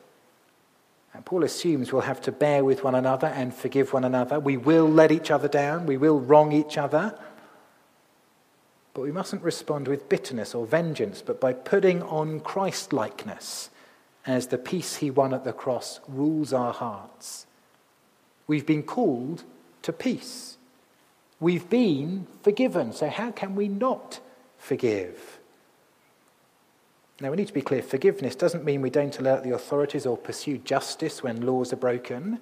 And 1.13 1.25
Paul 1.25 1.43
assumes 1.43 1.91
we'll 1.91 2.01
have 2.01 2.21
to 2.21 2.31
bear 2.31 2.63
with 2.63 2.83
one 2.83 2.95
another 2.95 3.27
and 3.27 3.53
forgive 3.53 3.93
one 3.93 4.03
another. 4.03 4.39
We 4.39 4.57
will 4.57 4.89
let 4.89 5.11
each 5.11 5.29
other 5.29 5.47
down. 5.47 5.85
We 5.85 5.97
will 5.97 6.19
wrong 6.19 6.51
each 6.51 6.77
other. 6.77 7.17
But 8.95 9.01
we 9.01 9.11
mustn't 9.11 9.43
respond 9.43 9.89
with 9.89 10.07
bitterness 10.07 10.55
or 10.55 10.65
vengeance, 10.65 11.21
but 11.21 11.41
by 11.41 11.51
putting 11.51 12.01
on 12.03 12.39
Christ 12.39 12.93
likeness 12.93 13.69
as 14.25 14.47
the 14.47 14.57
peace 14.57 14.95
he 14.95 15.11
won 15.11 15.33
at 15.33 15.43
the 15.43 15.51
cross 15.51 15.99
rules 16.07 16.53
our 16.53 16.71
hearts. 16.71 17.45
We've 18.47 18.65
been 18.65 18.83
called 18.83 19.43
to 19.81 19.91
peace. 19.91 20.57
We've 21.41 21.69
been 21.69 22.25
forgiven, 22.41 22.93
so 22.93 23.09
how 23.09 23.31
can 23.31 23.53
we 23.53 23.67
not 23.67 24.21
forgive? 24.57 25.39
Now, 27.19 27.31
we 27.31 27.35
need 27.35 27.47
to 27.47 27.53
be 27.53 27.61
clear 27.61 27.81
forgiveness 27.81 28.35
doesn't 28.35 28.63
mean 28.63 28.81
we 28.81 28.89
don't 28.89 29.19
alert 29.19 29.43
the 29.43 29.53
authorities 29.53 30.05
or 30.05 30.17
pursue 30.17 30.57
justice 30.59 31.21
when 31.21 31.45
laws 31.45 31.73
are 31.73 31.77
broken. 31.77 32.39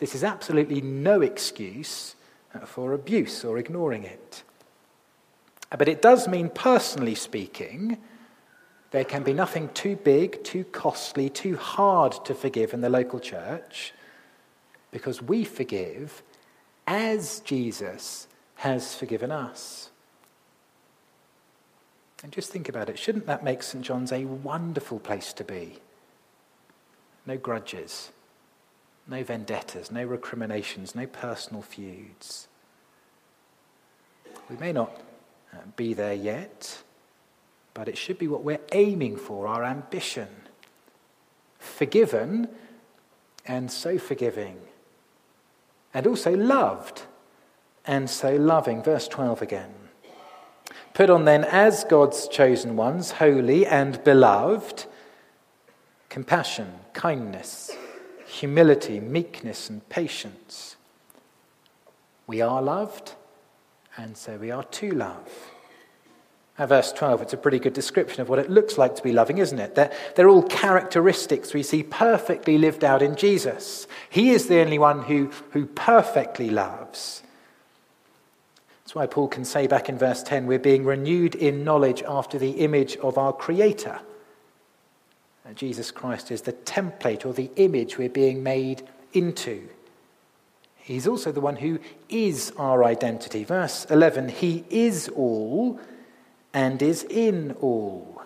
This 0.00 0.16
is 0.16 0.24
absolutely 0.24 0.80
no 0.80 1.20
excuse 1.20 2.16
for 2.66 2.92
abuse 2.92 3.44
or 3.44 3.56
ignoring 3.56 4.02
it. 4.02 4.42
But 5.70 5.88
it 5.88 6.00
does 6.00 6.26
mean, 6.26 6.48
personally 6.48 7.14
speaking, 7.14 7.98
there 8.90 9.04
can 9.04 9.22
be 9.22 9.34
nothing 9.34 9.68
too 9.74 9.96
big, 9.96 10.42
too 10.42 10.64
costly, 10.64 11.28
too 11.28 11.56
hard 11.56 12.24
to 12.24 12.34
forgive 12.34 12.72
in 12.72 12.80
the 12.80 12.88
local 12.88 13.20
church 13.20 13.92
because 14.90 15.20
we 15.20 15.44
forgive 15.44 16.22
as 16.86 17.40
Jesus 17.40 18.28
has 18.56 18.94
forgiven 18.94 19.30
us. 19.30 19.90
And 22.22 22.32
just 22.32 22.50
think 22.50 22.68
about 22.68 22.88
it. 22.88 22.98
Shouldn't 22.98 23.26
that 23.26 23.44
make 23.44 23.62
St. 23.62 23.84
John's 23.84 24.10
a 24.10 24.24
wonderful 24.24 24.98
place 24.98 25.32
to 25.34 25.44
be? 25.44 25.78
No 27.26 27.36
grudges, 27.36 28.10
no 29.06 29.22
vendettas, 29.22 29.92
no 29.92 30.02
recriminations, 30.02 30.94
no 30.94 31.06
personal 31.06 31.62
feuds. 31.62 32.48
We 34.48 34.56
may 34.56 34.72
not 34.72 34.98
Uh, 35.52 35.58
be 35.76 35.94
there 35.94 36.14
yet, 36.14 36.82
but 37.74 37.88
it 37.88 37.96
should 37.96 38.18
be 38.18 38.28
what 38.28 38.44
we're 38.44 38.60
aiming 38.72 39.16
for, 39.16 39.46
our 39.46 39.64
ambition. 39.64 40.28
Forgiven 41.58 42.48
and 43.46 43.70
so 43.70 43.98
forgiving, 43.98 44.58
and 45.94 46.06
also 46.06 46.34
loved 46.34 47.02
and 47.86 48.08
so 48.08 48.36
loving. 48.36 48.82
Verse 48.82 49.08
12 49.08 49.42
again. 49.42 49.74
Put 50.92 51.10
on 51.10 51.24
then, 51.24 51.44
as 51.44 51.84
God's 51.84 52.28
chosen 52.28 52.76
ones, 52.76 53.12
holy 53.12 53.64
and 53.64 54.02
beloved, 54.04 54.84
compassion, 56.08 56.72
kindness, 56.92 57.70
humility, 58.26 59.00
meekness, 59.00 59.70
and 59.70 59.88
patience. 59.88 60.76
We 62.26 62.40
are 62.40 62.60
loved, 62.60 63.14
and 63.98 64.16
so 64.16 64.36
we 64.36 64.50
are 64.50 64.64
to 64.64 64.90
love. 64.92 65.28
At 66.56 66.70
verse 66.70 66.92
12, 66.92 67.22
it's 67.22 67.32
a 67.32 67.36
pretty 67.36 67.58
good 67.58 67.72
description 67.72 68.20
of 68.20 68.28
what 68.28 68.38
it 68.38 68.50
looks 68.50 68.78
like 68.78 68.96
to 68.96 69.02
be 69.02 69.12
loving, 69.12 69.38
isn't 69.38 69.58
it? 69.58 69.74
They're, 69.74 69.92
they're 70.16 70.28
all 70.28 70.42
characteristics 70.42 71.52
we 71.52 71.62
see 71.62 71.82
perfectly 71.82 72.58
lived 72.58 72.82
out 72.82 73.02
in 73.02 73.14
Jesus. 73.14 73.86
He 74.08 74.30
is 74.30 74.48
the 74.48 74.60
only 74.60 74.78
one 74.78 75.02
who, 75.04 75.30
who 75.50 75.66
perfectly 75.66 76.50
loves. 76.50 77.22
That's 78.82 78.94
why 78.94 79.06
Paul 79.06 79.28
can 79.28 79.44
say 79.44 79.66
back 79.66 79.88
in 79.88 79.98
verse 79.98 80.22
10 80.22 80.46
we're 80.46 80.58
being 80.58 80.84
renewed 80.84 81.34
in 81.34 81.62
knowledge 81.62 82.02
after 82.08 82.38
the 82.38 82.52
image 82.52 82.96
of 82.96 83.18
our 83.18 83.32
Creator. 83.32 84.00
Jesus 85.54 85.90
Christ 85.90 86.30
is 86.30 86.42
the 86.42 86.52
template 86.52 87.24
or 87.24 87.32
the 87.32 87.50
image 87.56 87.98
we're 87.98 88.08
being 88.08 88.42
made 88.42 88.82
into. 89.12 89.68
He's 90.88 91.06
also 91.06 91.32
the 91.32 91.42
one 91.42 91.56
who 91.56 91.80
is 92.08 92.50
our 92.56 92.82
identity. 92.82 93.44
Verse 93.44 93.84
11 93.90 94.30
He 94.30 94.64
is 94.70 95.10
all 95.10 95.78
and 96.54 96.80
is 96.80 97.04
in 97.04 97.52
all. 97.60 98.22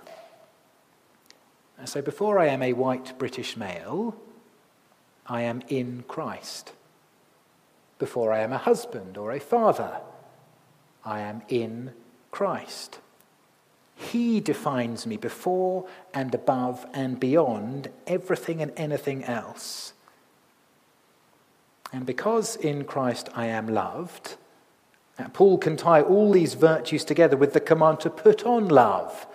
So 1.86 2.00
before 2.00 2.38
I 2.38 2.46
am 2.46 2.62
a 2.62 2.74
white 2.74 3.18
British 3.18 3.56
male, 3.56 4.14
I 5.26 5.42
am 5.42 5.64
in 5.66 6.04
Christ. 6.06 6.72
Before 7.98 8.32
I 8.32 8.38
am 8.38 8.52
a 8.52 8.58
husband 8.58 9.18
or 9.18 9.32
a 9.32 9.40
father, 9.40 10.00
I 11.04 11.18
am 11.18 11.42
in 11.48 11.90
Christ. 12.30 13.00
He 13.96 14.38
defines 14.38 15.04
me 15.04 15.16
before 15.16 15.88
and 16.14 16.32
above 16.32 16.86
and 16.94 17.18
beyond 17.18 17.90
everything 18.06 18.62
and 18.62 18.70
anything 18.76 19.24
else. 19.24 19.94
And 21.92 22.06
because 22.06 22.56
in 22.56 22.84
Christ 22.84 23.28
I 23.34 23.46
am 23.46 23.68
loved, 23.68 24.36
Paul 25.34 25.58
can 25.58 25.76
tie 25.76 26.00
all 26.00 26.32
these 26.32 26.54
virtues 26.54 27.04
together 27.04 27.36
with 27.36 27.52
the 27.52 27.60
command 27.60 28.00
to 28.00 28.10
put 28.10 28.44
on 28.44 28.68
love 28.68 29.26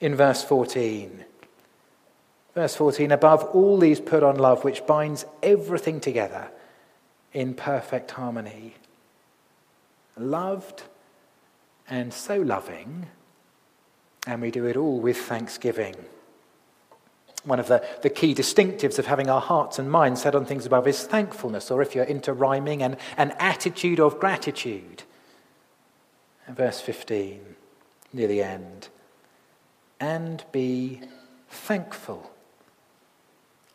in 0.00 0.14
verse 0.14 0.44
14. 0.44 1.24
Verse 2.54 2.76
14, 2.76 3.10
above 3.12 3.44
all 3.44 3.78
these 3.78 3.98
put 3.98 4.22
on 4.22 4.36
love, 4.36 4.62
which 4.62 4.86
binds 4.86 5.24
everything 5.42 6.00
together 6.00 6.50
in 7.32 7.54
perfect 7.54 8.10
harmony. 8.10 8.74
Loved 10.18 10.82
and 11.88 12.12
so 12.12 12.36
loving, 12.36 13.06
and 14.26 14.42
we 14.42 14.50
do 14.50 14.66
it 14.66 14.76
all 14.76 15.00
with 15.00 15.16
thanksgiving. 15.16 15.96
One 17.44 17.58
of 17.58 17.66
the, 17.66 17.84
the 18.02 18.10
key 18.10 18.34
distinctives 18.34 18.98
of 18.98 19.06
having 19.06 19.28
our 19.28 19.40
hearts 19.40 19.78
and 19.78 19.90
minds 19.90 20.22
set 20.22 20.34
on 20.34 20.44
things 20.44 20.64
above 20.64 20.86
is 20.86 21.02
thankfulness, 21.04 21.70
or 21.70 21.82
if 21.82 21.94
you're 21.94 22.04
into 22.04 22.32
rhyming, 22.32 22.82
an, 22.82 22.96
an 23.16 23.32
attitude 23.38 23.98
of 23.98 24.20
gratitude. 24.20 25.02
Verse 26.48 26.80
15, 26.80 27.40
near 28.12 28.28
the 28.28 28.42
end. 28.42 28.88
And 29.98 30.44
be 30.52 31.00
thankful. 31.48 32.30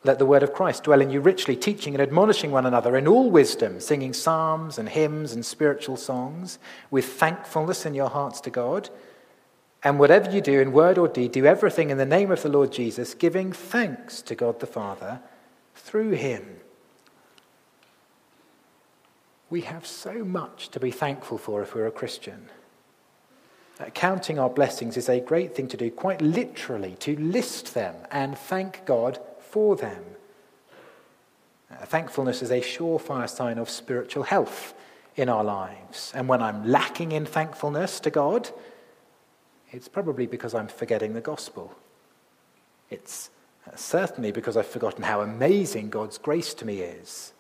Let 0.04 0.20
the 0.20 0.26
word 0.26 0.44
of 0.44 0.54
Christ 0.54 0.84
dwell 0.84 1.02
in 1.02 1.10
you 1.10 1.20
richly, 1.20 1.56
teaching 1.56 1.94
and 1.94 2.02
admonishing 2.02 2.52
one 2.52 2.66
another 2.66 2.96
in 2.96 3.08
all 3.08 3.30
wisdom, 3.30 3.82
singing 3.82 4.14
psalms 4.14 4.78
and 4.78 4.88
hymns 4.88 5.34
and 5.34 5.46
spiritual 5.46 5.98
songs 5.98 6.60
with 6.90 7.06
thankfulness 7.06 7.86
in 7.86 7.94
your 7.94 8.10
hearts 8.10 8.40
to 8.42 8.50
God. 8.50 8.90
And 9.84 10.00
whatever 10.00 10.32
you 10.32 10.42
do 10.42 10.60
in 10.60 10.72
word 10.72 10.98
or 10.98 11.08
deed, 11.08 11.32
do 11.32 11.46
everything 11.46 11.90
in 11.90 11.98
the 11.98 12.06
name 12.06 12.32
of 12.32 12.42
the 12.42 12.50
Lord 12.50 12.72
Jesus, 12.72 13.14
giving 13.14 13.52
thanks 13.52 14.22
to 14.24 14.36
God 14.36 14.60
the 14.60 14.66
Father 14.66 15.22
through 15.76 16.12
him. 16.12 16.58
We 19.50 19.62
have 19.62 19.86
so 19.86 20.26
much 20.26 20.70
to 20.70 20.80
be 20.80 20.92
thankful 20.92 21.38
for 21.38 21.62
if 21.62 21.74
we're 21.74 21.88
a 21.88 21.92
Christian. 21.92 22.50
Uh, 23.80 23.86
counting 23.92 24.40
our 24.40 24.50
blessings 24.50 24.98
is 24.98 25.08
a 25.08 25.20
great 25.20 25.56
thing 25.56 25.68
to 25.68 25.78
do, 25.78 25.92
quite 25.92 26.22
literally, 26.22 26.96
to 27.00 27.16
list 27.16 27.74
them 27.74 27.96
and 28.12 28.38
thank 28.38 28.84
God 28.86 29.20
for 29.40 29.76
them. 29.76 30.04
Uh, 31.72 31.86
thankfulness 31.86 32.42
is 32.42 32.50
a 32.50 32.60
surefire 32.60 33.30
sign 33.30 33.60
of 33.60 33.70
spiritual 33.70 34.24
health 34.24 34.74
in 35.16 35.30
our 35.30 35.44
lives. 35.44 36.12
And 36.16 36.28
when 36.28 36.42
I'm 36.42 36.68
lacking 36.68 37.12
in 37.12 37.26
thankfulness 37.26 38.00
to 38.02 38.10
God, 38.10 38.50
it's 39.72 39.88
probably 39.88 40.26
because 40.26 40.54
I'm 40.54 40.68
forgetting 40.68 41.14
the 41.14 41.22
gospel. 41.22 41.76
It's 42.90 43.30
uh, 43.68 43.76
certainly 43.76 44.32
because 44.32 44.56
I've 44.56 44.68
forgotten 44.68 45.04
how 45.04 45.22
amazing 45.22 45.90
God's 45.90 46.18
grace 46.18 46.54
to 46.56 46.66
me 46.66 46.80
is. 46.80 47.34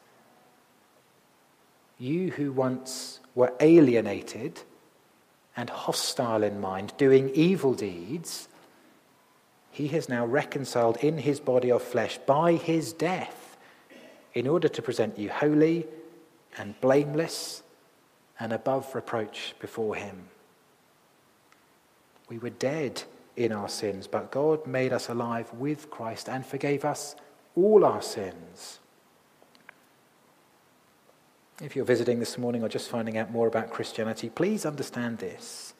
You 1.97 2.31
who 2.31 2.51
once 2.51 3.19
were 3.33 3.53
alienated 3.59 4.59
and 5.55 5.69
hostile 5.69 6.43
in 6.43 6.59
mind, 6.59 6.93
doing 6.97 7.31
evil 7.33 7.73
deeds, 7.73 8.47
he 9.71 9.87
has 9.89 10.09
now 10.09 10.25
reconciled 10.25 10.97
in 10.97 11.17
his 11.19 11.39
body 11.39 11.71
of 11.71 11.81
flesh 11.81 12.17
by 12.19 12.53
his 12.53 12.93
death 12.93 13.57
in 14.33 14.47
order 14.47 14.67
to 14.67 14.81
present 14.81 15.17
you 15.17 15.29
holy 15.29 15.85
and 16.57 16.79
blameless 16.81 17.63
and 18.39 18.53
above 18.53 18.93
reproach 18.93 19.55
before 19.59 19.95
him. 19.95 20.29
We 22.29 22.37
were 22.37 22.49
dead 22.49 23.03
in 23.35 23.51
our 23.51 23.69
sins, 23.69 24.07
but 24.07 24.31
God 24.31 24.65
made 24.65 24.91
us 24.91 25.09
alive 25.09 25.53
with 25.53 25.89
Christ 25.89 26.27
and 26.27 26.45
forgave 26.45 26.83
us 26.83 27.15
all 27.55 27.85
our 27.85 28.01
sins. 28.01 28.79
If 31.61 31.75
you're 31.75 31.85
visiting 31.85 32.19
this 32.19 32.37
morning 32.37 32.63
or 32.63 32.69
just 32.69 32.89
finding 32.89 33.17
out 33.17 33.31
more 33.31 33.47
about 33.47 33.71
Christianity, 33.71 34.29
please 34.29 34.65
understand 34.65 35.17
this. 35.17 35.73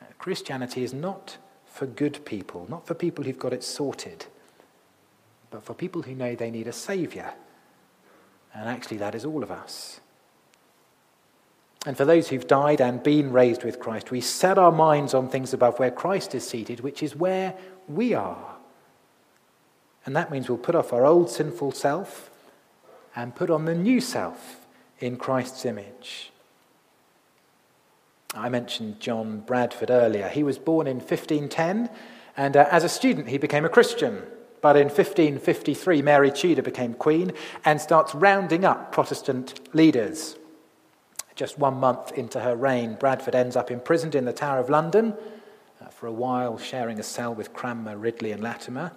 Uh, 0.00 0.06
Christianity 0.18 0.82
is 0.82 0.94
not 0.94 1.36
for 1.66 1.86
good 1.86 2.24
people, 2.24 2.66
not 2.68 2.86
for 2.86 2.94
people 2.94 3.24
who've 3.24 3.38
got 3.38 3.52
it 3.52 3.62
sorted, 3.62 4.26
but 5.50 5.62
for 5.62 5.74
people 5.74 6.02
who 6.02 6.14
know 6.14 6.34
they 6.34 6.50
need 6.50 6.68
a 6.68 6.72
Saviour. 6.72 7.34
And 8.54 8.68
actually, 8.68 8.98
that 8.98 9.14
is 9.14 9.24
all 9.24 9.42
of 9.42 9.50
us. 9.50 10.00
And 11.84 11.96
for 11.96 12.04
those 12.04 12.28
who've 12.28 12.46
died 12.46 12.80
and 12.80 13.02
been 13.02 13.32
raised 13.32 13.64
with 13.64 13.80
Christ, 13.80 14.10
we 14.10 14.20
set 14.20 14.56
our 14.56 14.70
minds 14.70 15.14
on 15.14 15.28
things 15.28 15.52
above 15.52 15.78
where 15.78 15.90
Christ 15.90 16.34
is 16.34 16.46
seated, 16.46 16.80
which 16.80 17.02
is 17.02 17.16
where 17.16 17.54
we 17.88 18.14
are. 18.14 18.56
And 20.06 20.14
that 20.14 20.30
means 20.30 20.48
we'll 20.48 20.58
put 20.58 20.74
off 20.74 20.92
our 20.92 21.04
old 21.04 21.30
sinful 21.30 21.72
self 21.72 22.30
and 23.16 23.34
put 23.34 23.50
on 23.50 23.64
the 23.64 23.74
new 23.74 24.00
self 24.00 24.66
in 25.00 25.16
Christ's 25.16 25.64
image. 25.64 26.30
I 28.34 28.48
mentioned 28.48 29.00
John 29.00 29.40
Bradford 29.40 29.90
earlier. 29.90 30.28
He 30.28 30.42
was 30.42 30.58
born 30.58 30.86
in 30.86 30.96
1510, 30.96 31.90
and 32.36 32.56
uh, 32.56 32.66
as 32.70 32.84
a 32.84 32.88
student, 32.88 33.28
he 33.28 33.38
became 33.38 33.64
a 33.64 33.68
Christian. 33.68 34.22
But 34.62 34.76
in 34.76 34.84
1553, 34.84 36.02
Mary 36.02 36.30
Tudor 36.30 36.62
became 36.62 36.94
queen 36.94 37.32
and 37.64 37.80
starts 37.80 38.14
rounding 38.14 38.64
up 38.64 38.92
Protestant 38.92 39.60
leaders. 39.74 40.36
Just 41.34 41.58
one 41.58 41.74
month 41.74 42.12
into 42.12 42.40
her 42.40 42.54
reign, 42.54 42.94
Bradford 42.94 43.34
ends 43.34 43.56
up 43.56 43.70
imprisoned 43.70 44.14
in 44.14 44.24
the 44.24 44.32
Tower 44.32 44.58
of 44.58 44.70
London, 44.70 45.14
uh, 45.80 45.88
for 45.88 46.06
a 46.06 46.12
while 46.12 46.58
sharing 46.58 46.98
a 46.98 47.02
cell 47.02 47.34
with 47.34 47.52
Cranmer, 47.52 47.96
Ridley, 47.96 48.32
and 48.32 48.42
Latimer. 48.42 48.92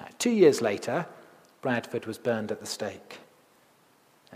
Uh, 0.00 0.04
two 0.18 0.30
years 0.30 0.60
later, 0.62 1.06
Bradford 1.60 2.06
was 2.06 2.18
burned 2.18 2.52
at 2.52 2.60
the 2.60 2.66
stake. 2.66 3.18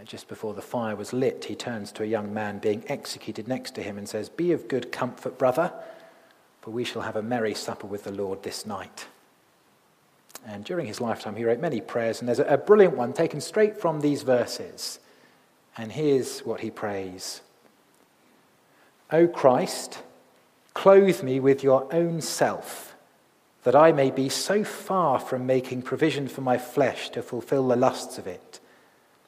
Just 0.04 0.26
before 0.26 0.54
the 0.54 0.62
fire 0.62 0.96
was 0.96 1.12
lit, 1.12 1.44
he 1.44 1.54
turns 1.54 1.92
to 1.92 2.02
a 2.02 2.06
young 2.06 2.34
man 2.34 2.58
being 2.58 2.82
executed 2.88 3.46
next 3.46 3.74
to 3.76 3.82
him 3.82 3.98
and 3.98 4.08
says, 4.08 4.28
Be 4.28 4.52
of 4.52 4.66
good 4.66 4.90
comfort, 4.90 5.38
brother, 5.38 5.72
for 6.60 6.70
we 6.70 6.82
shall 6.82 7.02
have 7.02 7.14
a 7.14 7.22
merry 7.22 7.54
supper 7.54 7.86
with 7.86 8.04
the 8.04 8.10
Lord 8.10 8.42
this 8.42 8.66
night. 8.66 9.06
And 10.46 10.64
during 10.64 10.86
his 10.86 11.00
lifetime, 11.00 11.36
he 11.36 11.44
wrote 11.44 11.60
many 11.60 11.80
prayers, 11.80 12.20
and 12.20 12.28
there's 12.28 12.40
a 12.40 12.56
brilliant 12.56 12.96
one 12.96 13.12
taken 13.12 13.40
straight 13.40 13.80
from 13.80 14.00
these 14.00 14.22
verses. 14.22 14.98
And 15.76 15.92
here's 15.92 16.40
what 16.40 16.60
he 16.60 16.70
prays 16.70 17.40
O 19.10 19.26
Christ, 19.26 20.02
Clothe 20.74 21.22
me 21.22 21.38
with 21.38 21.62
your 21.62 21.92
own 21.92 22.20
self, 22.20 22.94
that 23.64 23.76
I 23.76 23.92
may 23.92 24.10
be 24.10 24.28
so 24.28 24.64
far 24.64 25.20
from 25.20 25.46
making 25.46 25.82
provision 25.82 26.28
for 26.28 26.40
my 26.40 26.58
flesh 26.58 27.10
to 27.10 27.22
fulfill 27.22 27.68
the 27.68 27.76
lusts 27.76 28.18
of 28.18 28.26
it, 28.26 28.58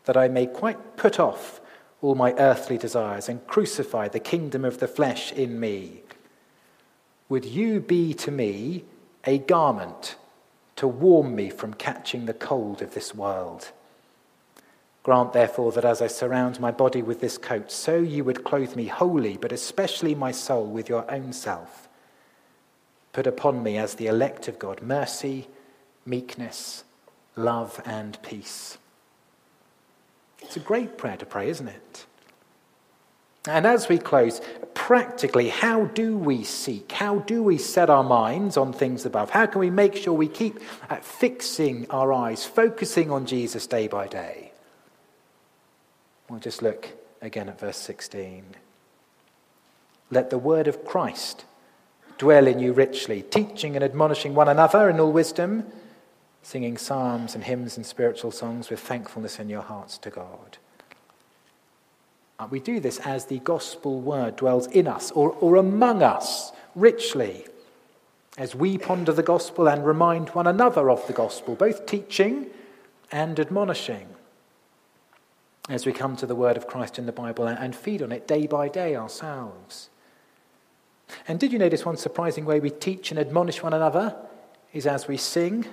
that 0.05 0.17
I 0.17 0.29
may 0.29 0.47
quite 0.47 0.97
put 0.97 1.21
off 1.21 1.61
all 2.01 2.15
my 2.15 2.33
earthly 2.35 2.79
desires 2.79 3.29
and 3.29 3.47
crucify 3.47 4.09
the 4.09 4.21
kingdom 4.21 4.65
of 4.65 4.79
the 4.79 4.89
flesh 4.89 5.33
in 5.33 5.61
me. 5.61 6.03
Would 7.29 7.45
you 7.45 7.81
be 7.81 8.13
to 8.15 8.31
me 8.31 8.85
a 9.25 9.39
garment 9.39 10.17
to 10.77 10.89
warm 10.89 11.35
me 11.35 11.51
from 11.51 11.75
catching 11.75 12.27
the 12.27 12.35
cold 12.35 12.83
of 12.83 12.95
this 12.95 13.15
world? 13.15 13.71
Grant, 15.05 15.35
therefore, 15.35 15.71
that 15.73 15.85
as 15.85 16.01
I 16.01 16.07
surround 16.07 16.59
my 16.59 16.71
body 16.71 17.03
with 17.03 17.21
this 17.21 17.37
coat, 17.37 17.71
so 17.71 17.97
you 17.97 18.25
would 18.25 18.43
clothe 18.43 18.75
me 18.75 18.87
wholly, 18.87 19.37
but 19.37 19.53
especially 19.53 20.15
my 20.15 20.33
soul, 20.33 20.67
with 20.67 20.89
your 20.89 21.09
own 21.13 21.35
self. 21.35 21.89
Put 23.13 23.27
upon 23.27 23.63
me, 23.63 23.77
as 23.77 23.95
the 23.95 24.07
elect 24.07 24.49
of 24.49 24.59
God, 24.59 24.81
mercy, 24.81 25.47
meekness, 26.07 26.85
love, 27.37 27.83
and 27.85 28.21
peace. 28.23 28.79
It's 30.41 30.57
a 30.57 30.61
great 30.61 30.97
prayer 30.97 31.19
to 31.19 31.27
pray, 31.27 31.51
isn't 31.51 31.69
it? 31.69 32.07
And 33.47 33.67
as 33.67 33.91
we 33.91 33.99
close, 33.99 34.41
practically, 34.73 35.51
how 35.51 35.85
do 35.85 36.17
we 36.17 36.45
seek? 36.45 36.93
How 36.93 37.19
do 37.19 37.43
we 37.43 37.59
set 37.59 37.91
our 37.91 38.03
minds 38.03 38.57
on 38.57 38.73
things 38.73 39.05
above? 39.05 39.29
How 39.29 39.45
can 39.45 39.61
we 39.61 39.69
make 39.69 39.97
sure 39.97 40.15
we 40.15 40.29
keep 40.29 40.61
uh, 40.89 40.97
fixing 40.97 41.87
our 41.91 42.11
eyes, 42.11 42.47
focusing 42.47 43.11
on 43.11 43.27
Jesus 43.27 43.67
day 43.67 43.87
by 43.87 44.07
day? 44.07 44.54
We'll 46.35 46.41
just 46.41 46.63
look 46.63 46.89
again 47.23 47.49
at 47.49 47.61
verse 47.61 47.77
16. 47.77 48.43
Let 50.11 50.31
the 50.31 50.37
word 50.37 50.67
of 50.67 50.85
Christ 50.85 51.45
dwell 52.19 52.49
in 52.49 52.59
you 52.59 52.73
richly, 52.73 53.23
teaching 53.23 53.77
and 53.77 53.85
admonishing 53.85 54.35
one 54.35 54.49
another 54.49 54.91
in 54.91 54.99
all 54.99 55.13
wisdom, 55.13 55.65
singing 56.43 56.77
psalms 56.77 57.37
and 57.37 57.45
hymns 57.45 57.77
and 57.77 57.87
spiritual 57.87 58.33
songs 58.33 58.69
with 58.69 58.81
thankfulness 58.81 59.39
in 59.39 59.49
your 59.49 59.63
hearts 59.63 59.97
to 59.99 60.11
God. 60.11 60.59
Uh, 62.41 62.49
we 62.51 62.59
do 62.59 62.81
this 62.81 62.99
as 63.05 63.27
the 63.27 63.39
gospel 63.39 64.01
word 64.01 64.35
dwells 64.35 64.67
in 64.67 64.89
us 64.89 65.13
or, 65.13 65.31
or 65.35 65.55
among 65.55 66.03
us 66.03 66.51
richly, 66.75 67.47
as 68.37 68.57
we 68.57 68.77
ponder 68.77 69.13
the 69.13 69.23
gospel 69.23 69.69
and 69.69 69.87
remind 69.87 70.31
one 70.31 70.49
another 70.49 70.91
of 70.91 71.07
the 71.07 71.13
gospel, 71.13 71.55
both 71.55 71.87
teaching 71.87 72.49
and 73.13 73.39
admonishing 73.39 74.09
as 75.69 75.87
we 75.87 75.93
come 75.93 76.17
to 76.17 76.27
the 76.27 76.35
word 76.35 76.57
of 76.57 76.67
Christ 76.67 76.99
in 76.99 77.07
the 77.07 77.13
Bible 77.13 77.47
and 77.47 77.75
feed 77.75 78.03
on 78.03 78.13
it 78.13 78.29
day 78.29 78.47
by 78.47 78.69
day 78.69 78.97
ourselves. 78.97 79.89
And 81.27 81.41
did 81.41 81.53
you 81.53 81.59
notice 81.59 81.85
one 81.85 81.97
surprising 81.97 82.45
way 82.45 82.61
we 82.61 82.71
teach 82.71 83.11
and 83.11 83.19
admonish 83.19 83.63
one 83.63 83.73
another 83.73 84.17
is 84.73 84.87
as 84.87 85.09
we 85.09 85.17
sing? 85.17 85.67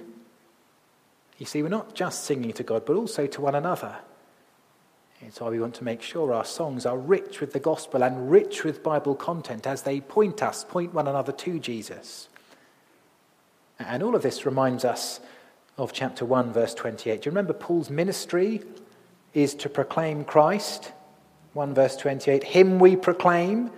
You 1.38 1.46
see, 1.46 1.62
we're 1.62 1.70
not 1.70 1.96
just 1.96 2.24
singing 2.24 2.54
to 2.54 2.64
God, 2.64 2.86
but 2.86 2.96
also 2.96 3.28
to 3.28 3.42
one 3.42 3.56
another. 3.56 3.98
It's 5.22 5.40
why 5.40 5.50
we 5.50 5.60
want 5.60 5.76
to 5.76 5.84
make 5.84 6.02
sure 6.02 6.34
our 6.34 6.46
songs 6.46 6.86
are 6.86 6.98
rich 6.98 7.42
with 7.42 7.54
the 7.54 7.60
gospel 7.60 8.04
and 8.04 8.32
rich 8.32 8.64
with 8.64 8.82
Bible 8.82 9.16
content 9.16 9.68
as 9.68 9.84
they 9.84 10.02
point 10.02 10.42
us, 10.42 10.64
point 10.64 10.94
one 10.94 11.08
another 11.08 11.32
to 11.32 11.60
Jesus. 11.60 12.28
And 13.80 14.02
all 14.04 14.16
of 14.16 14.24
this 14.24 14.46
reminds 14.46 14.86
us 14.86 15.20
of 15.78 15.94
chapter 15.94 16.26
1, 16.26 16.54
verse 16.54 16.74
28. 16.74 17.22
Do 17.22 17.28
you 17.28 17.32
remember 17.32 17.54
Paul's 17.54 17.90
ministry 17.90 18.62
is 19.34 19.56
to 19.56 19.70
proclaim 19.70 20.24
Christ. 20.24 20.91
1 21.54 21.74
verse 21.74 21.96
28 21.98 22.44
Him 22.44 22.80
we 22.80 22.96
proclaim, 22.96 23.72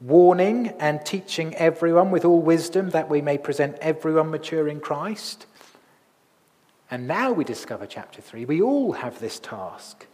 warning 0.00 0.68
and 0.78 1.04
teaching 1.04 1.54
everyone 1.56 2.10
with 2.10 2.24
all 2.24 2.40
wisdom 2.40 2.90
that 2.90 3.08
we 3.08 3.20
may 3.20 3.38
present 3.38 3.76
everyone 3.80 4.30
mature 4.30 4.68
in 4.68 4.80
Christ. 4.80 5.46
And 6.90 7.06
now 7.06 7.32
we 7.32 7.44
discover 7.44 7.86
chapter 7.86 8.22
3, 8.22 8.44
we 8.46 8.62
all 8.62 8.92
have 8.92 9.20
this 9.20 9.38
task 9.38 10.06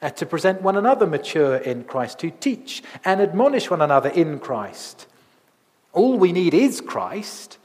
uh, 0.00 0.10
to 0.10 0.26
present 0.26 0.62
one 0.62 0.76
another 0.76 1.06
mature 1.06 1.56
in 1.56 1.84
Christ, 1.84 2.18
to 2.20 2.30
teach 2.30 2.82
and 3.04 3.20
admonish 3.20 3.70
one 3.70 3.82
another 3.82 4.08
in 4.08 4.38
Christ. 4.38 5.06
All 5.92 6.18
we 6.18 6.32
need 6.32 6.54
is 6.54 6.80
Christ 6.80 7.58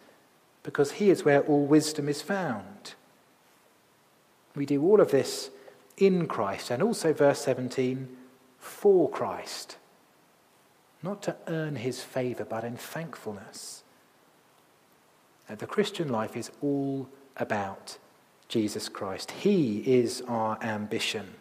because 0.64 0.94
he 0.94 1.10
is 1.10 1.24
where 1.24 1.42
all 1.42 1.66
wisdom 1.66 2.10
is 2.10 2.22
found. 2.22 2.94
We 4.56 4.66
do 4.66 4.84
all 4.84 5.00
of 5.00 5.12
this 5.12 5.50
in 6.02 6.26
Christ, 6.26 6.72
and 6.72 6.82
also 6.82 7.14
verse 7.14 7.42
17, 7.42 8.10
for 8.58 9.10
Christ. 9.10 9.78
Not 11.04 11.22
to 11.24 11.36
earn 11.48 11.76
his 11.76 12.02
favor, 12.02 12.44
but 12.44 12.64
in 12.64 12.76
thankfulness. 12.76 13.84
And 15.48 15.60
the 15.60 15.68
Christian 15.68 16.10
life 16.10 16.36
is 16.36 16.50
all 16.62 17.08
about 17.38 17.98
Jesus 18.48 18.90
Christ. 18.90 19.32
He 19.32 19.80
is 19.80 20.24
our 20.28 20.58
ambition. 20.64 21.36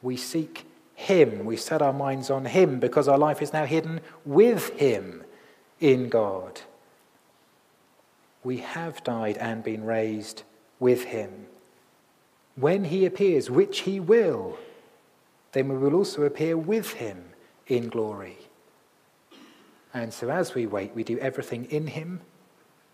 We 0.00 0.16
seek 0.16 0.66
him, 0.94 1.44
we 1.44 1.56
set 1.56 1.82
our 1.82 1.92
minds 1.92 2.30
on 2.30 2.46
him 2.46 2.80
because 2.80 3.08
our 3.08 3.18
life 3.18 3.42
is 3.42 3.52
now 3.52 3.66
hidden 3.66 4.00
with 4.24 4.70
him 4.78 5.24
in 5.80 6.08
God. 6.08 6.62
We 8.42 8.58
have 8.58 9.04
died 9.04 9.36
and 9.38 9.62
been 9.62 9.84
raised 9.84 10.42
with 10.78 11.04
him 11.04 11.46
when 12.56 12.84
he 12.84 13.04
appears, 13.04 13.50
which 13.50 13.80
he 13.80 13.98
will, 14.00 14.58
then 15.52 15.68
we 15.68 15.76
will 15.76 15.94
also 15.94 16.22
appear 16.22 16.56
with 16.56 16.94
him 16.94 17.24
in 17.66 17.88
glory. 17.88 18.38
And 19.92 20.12
so 20.12 20.28
as 20.28 20.54
we 20.54 20.66
wait, 20.66 20.94
we 20.94 21.04
do 21.04 21.18
everything 21.18 21.66
in 21.66 21.86
him, 21.86 22.20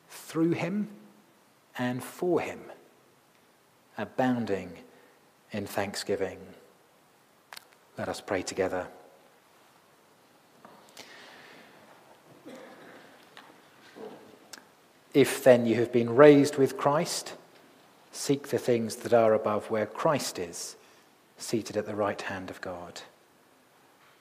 through 0.08 0.52
him, 0.52 0.88
and 1.78 2.02
for 2.02 2.40
him, 2.40 2.60
abounding 3.96 4.72
in 5.52 5.66
thanksgiving. 5.66 6.38
Let 7.96 8.08
us 8.08 8.20
pray 8.20 8.42
together. 8.42 8.86
If 15.12 15.42
then 15.42 15.66
you 15.66 15.74
have 15.76 15.92
been 15.92 16.14
raised 16.14 16.56
with 16.56 16.76
Christ, 16.76 17.34
Seek 18.12 18.48
the 18.48 18.58
things 18.58 18.96
that 18.96 19.12
are 19.12 19.34
above 19.34 19.70
where 19.70 19.86
Christ 19.86 20.38
is, 20.38 20.76
seated 21.38 21.76
at 21.76 21.86
the 21.86 21.94
right 21.94 22.20
hand 22.20 22.50
of 22.50 22.60
God. 22.60 23.00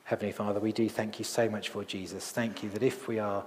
Heavenly 0.04 0.32
Father, 0.32 0.60
we 0.60 0.72
do 0.72 0.90
thank 0.90 1.20
you 1.20 1.26
so 1.26 1.50
much 1.50 1.70
for 1.70 1.84
Jesus. 1.84 2.32
Thank 2.32 2.64
you 2.64 2.70
that 2.70 2.84
if 2.84 3.08
we 3.08 3.20
are 3.20 3.46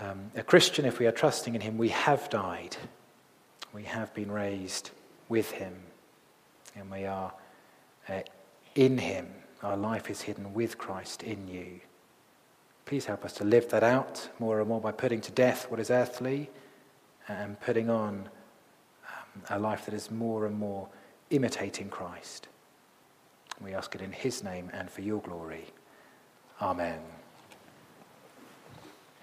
um, 0.00 0.30
a 0.36 0.42
Christian, 0.42 0.84
if 0.84 0.98
we 0.98 1.06
are 1.06 1.12
trusting 1.12 1.54
in 1.54 1.60
him, 1.60 1.78
we 1.78 1.88
have 1.88 2.30
died. 2.30 2.76
We 3.72 3.82
have 3.82 4.14
been 4.14 4.30
raised 4.30 4.90
with 5.28 5.50
him. 5.50 5.74
And 6.76 6.90
we 6.90 7.06
are 7.06 7.32
uh, 8.08 8.20
in 8.74 8.98
him. 8.98 9.26
Our 9.62 9.76
life 9.76 10.10
is 10.10 10.20
hidden 10.20 10.54
with 10.54 10.78
Christ 10.78 11.24
in 11.24 11.48
you. 11.48 11.80
Please 12.86 13.06
help 13.06 13.24
us 13.24 13.32
to 13.34 13.44
live 13.44 13.68
that 13.70 13.82
out 13.82 14.28
more 14.38 14.60
and 14.60 14.68
more 14.68 14.80
by 14.80 14.92
putting 14.92 15.20
to 15.22 15.32
death 15.32 15.68
what 15.68 15.80
is 15.80 15.90
earthly 15.90 16.48
and 17.26 17.60
putting 17.60 17.90
on 17.90 18.28
a 19.50 19.58
life 19.58 19.84
that 19.86 19.94
is 19.94 20.10
more 20.10 20.46
and 20.46 20.58
more 20.58 20.88
imitating 21.30 21.88
Christ. 21.88 22.48
We 23.60 23.74
ask 23.74 23.94
it 23.94 24.00
in 24.00 24.12
his 24.12 24.44
name 24.44 24.70
and 24.72 24.90
for 24.90 25.02
your 25.02 25.20
glory. 25.20 25.66
Amen. 26.60 27.00